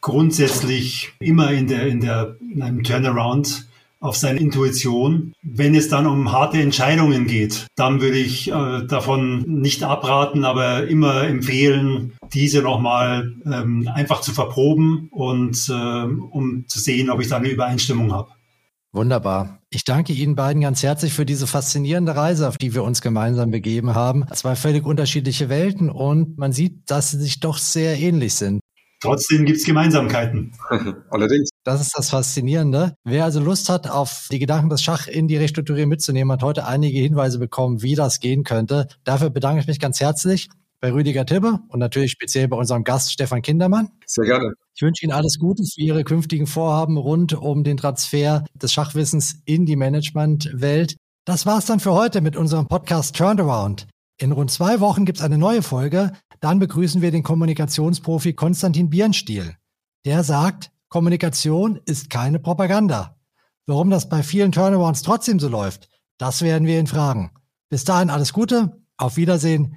grundsätzlich 0.00 1.14
immer 1.18 1.50
in 1.50 1.66
der, 1.66 1.88
in 1.88 2.00
der, 2.00 2.36
in 2.40 2.62
einem 2.62 2.84
Turnaround 2.84 3.66
auf 3.98 4.14
seine 4.14 4.38
Intuition. 4.38 5.32
Wenn 5.42 5.74
es 5.74 5.88
dann 5.88 6.06
um 6.06 6.30
harte 6.30 6.60
Entscheidungen 6.60 7.26
geht, 7.26 7.66
dann 7.74 8.00
würde 8.00 8.18
ich 8.18 8.48
äh, 8.48 8.86
davon 8.86 9.40
nicht 9.40 9.82
abraten, 9.82 10.44
aber 10.44 10.86
immer 10.86 11.24
empfehlen, 11.24 12.12
diese 12.32 12.62
nochmal 12.62 13.34
ähm, 13.46 13.88
einfach 13.92 14.20
zu 14.20 14.30
verproben 14.30 15.08
und 15.10 15.68
äh, 15.68 15.72
um 15.72 16.68
zu 16.68 16.78
sehen, 16.78 17.10
ob 17.10 17.20
ich 17.20 17.26
da 17.26 17.38
eine 17.38 17.48
Übereinstimmung 17.48 18.12
habe. 18.12 18.30
Wunderbar. 18.92 19.61
Ich 19.74 19.84
danke 19.84 20.12
Ihnen 20.12 20.34
beiden 20.34 20.60
ganz 20.60 20.82
herzlich 20.82 21.14
für 21.14 21.24
diese 21.24 21.46
faszinierende 21.46 22.14
Reise, 22.14 22.46
auf 22.46 22.58
die 22.58 22.74
wir 22.74 22.84
uns 22.84 23.00
gemeinsam 23.00 23.50
begeben 23.50 23.94
haben. 23.94 24.26
Zwei 24.34 24.54
völlig 24.54 24.84
unterschiedliche 24.84 25.48
Welten 25.48 25.88
und 25.88 26.36
man 26.36 26.52
sieht, 26.52 26.90
dass 26.90 27.12
sie 27.12 27.18
sich 27.18 27.40
doch 27.40 27.56
sehr 27.56 27.98
ähnlich 27.98 28.34
sind. 28.34 28.60
Trotzdem 29.00 29.46
gibt 29.46 29.58
es 29.58 29.64
Gemeinsamkeiten. 29.64 30.52
Allerdings. 31.10 31.48
Das 31.64 31.80
ist 31.80 31.96
das 31.96 32.10
Faszinierende. 32.10 32.92
Wer 33.04 33.24
also 33.24 33.40
Lust 33.40 33.70
hat, 33.70 33.88
auf 33.88 34.28
die 34.30 34.38
Gedanken 34.38 34.68
des 34.68 34.82
Schach 34.82 35.08
in 35.08 35.26
die 35.26 35.38
Restrukturierung 35.38 35.88
mitzunehmen, 35.88 36.32
hat 36.32 36.42
heute 36.42 36.66
einige 36.66 36.98
Hinweise 36.98 37.38
bekommen, 37.38 37.80
wie 37.80 37.94
das 37.94 38.20
gehen 38.20 38.44
könnte. 38.44 38.88
Dafür 39.04 39.30
bedanke 39.30 39.62
ich 39.62 39.66
mich 39.66 39.80
ganz 39.80 40.00
herzlich 40.00 40.50
bei 40.82 40.92
Rüdiger 40.92 41.24
Tibbe 41.24 41.60
und 41.68 41.78
natürlich 41.78 42.10
speziell 42.10 42.48
bei 42.48 42.56
unserem 42.56 42.82
Gast 42.82 43.12
Stefan 43.12 43.40
Kindermann. 43.40 43.90
Sehr 44.04 44.24
gerne. 44.24 44.52
Ich 44.74 44.82
wünsche 44.82 45.04
Ihnen 45.04 45.12
alles 45.12 45.38
Gute 45.38 45.62
für 45.62 45.80
Ihre 45.80 46.02
künftigen 46.02 46.48
Vorhaben 46.48 46.96
rund 46.96 47.34
um 47.34 47.62
den 47.62 47.76
Transfer 47.76 48.44
des 48.52 48.72
Schachwissens 48.72 49.42
in 49.44 49.64
die 49.64 49.76
Managementwelt. 49.76 50.96
Das 51.24 51.46
war's 51.46 51.66
dann 51.66 51.78
für 51.78 51.92
heute 51.92 52.20
mit 52.20 52.36
unserem 52.36 52.66
Podcast 52.66 53.14
Turnaround. 53.14 53.86
In 54.18 54.32
rund 54.32 54.50
zwei 54.50 54.80
Wochen 54.80 55.04
gibt's 55.04 55.22
eine 55.22 55.38
neue 55.38 55.62
Folge. 55.62 56.14
Dann 56.40 56.58
begrüßen 56.58 57.00
wir 57.00 57.12
den 57.12 57.22
Kommunikationsprofi 57.22 58.32
Konstantin 58.32 58.90
Bierenstiel. 58.90 59.54
Der 60.04 60.24
sagt, 60.24 60.72
Kommunikation 60.88 61.78
ist 61.84 62.10
keine 62.10 62.40
Propaganda. 62.40 63.20
Warum 63.66 63.88
das 63.88 64.08
bei 64.08 64.24
vielen 64.24 64.50
Turnarounds 64.50 65.02
trotzdem 65.02 65.38
so 65.38 65.48
läuft, 65.48 65.88
das 66.18 66.42
werden 66.42 66.66
wir 66.66 66.80
ihn 66.80 66.88
fragen. 66.88 67.30
Bis 67.68 67.84
dahin 67.84 68.10
alles 68.10 68.32
Gute, 68.32 68.82
auf 68.96 69.16
Wiedersehen, 69.16 69.76